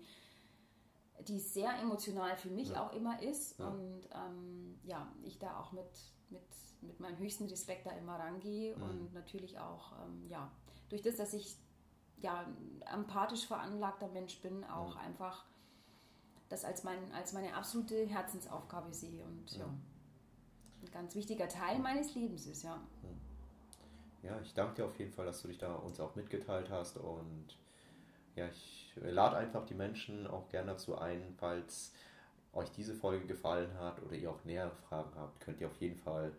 [1.28, 2.84] die sehr emotional für mich Ja.
[2.88, 3.60] auch immer ist.
[3.60, 3.68] Ja.
[3.68, 5.86] Und ähm, ja, ich da auch mit,
[6.30, 6.42] mit,
[6.82, 8.84] mit meinem höchsten Respekt da immer rangehe Mhm.
[8.84, 10.52] und natürlich auch, ähm, ja,
[10.90, 11.58] durch das, dass ich
[12.18, 15.02] ja ein empathisch veranlagter Mensch bin, auch Mhm.
[15.02, 15.46] einfach
[16.50, 19.68] das als, mein, als meine absolute Herzensaufgabe sehe und ja.
[19.68, 19.80] Mhm.
[20.84, 22.82] ein ganz wichtiger Teil meines Lebens ist, ja.
[24.24, 26.97] Ja, ich danke dir auf jeden Fall, dass du dich da uns auch mitgeteilt hast
[26.97, 27.57] und
[28.36, 31.93] ja, ich lade einfach die Menschen auch gerne dazu ein, falls
[32.53, 35.97] euch diese Folge gefallen hat oder ihr auch nähere Fragen habt, könnt ihr auf jeden
[35.97, 36.32] Fall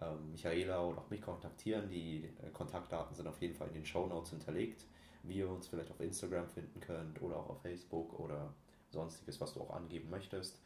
[0.00, 1.88] ähm, Michaela oder auch mich kontaktieren.
[1.88, 4.84] Die äh, Kontaktdaten sind auf jeden Fall in den Show Notes hinterlegt,
[5.22, 8.52] wie ihr uns vielleicht auf Instagram finden könnt oder auch auf Facebook oder
[8.90, 10.58] sonstiges, was du auch angeben möchtest.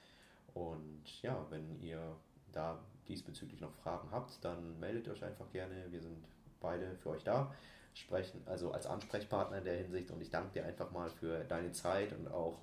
[0.54, 2.16] Und ja, wenn ihr
[2.52, 5.90] da diesbezüglich noch Fragen habt, dann meldet euch einfach gerne.
[5.90, 6.24] Wir sind
[6.60, 7.52] beide für euch da,
[7.94, 11.72] sprechen also als Ansprechpartner in der Hinsicht und ich danke dir einfach mal für deine
[11.72, 12.58] Zeit und auch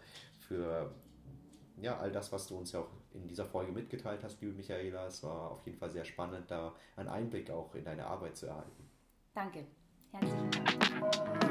[0.47, 0.91] für
[1.77, 5.07] ja, all das, was du uns ja auch in dieser Folge mitgeteilt hast, liebe Michaela.
[5.07, 8.47] Es war auf jeden Fall sehr spannend, da einen Einblick auch in deine Arbeit zu
[8.47, 8.89] erhalten.
[9.33, 9.65] Danke.
[10.11, 11.42] Herzlichen Dank.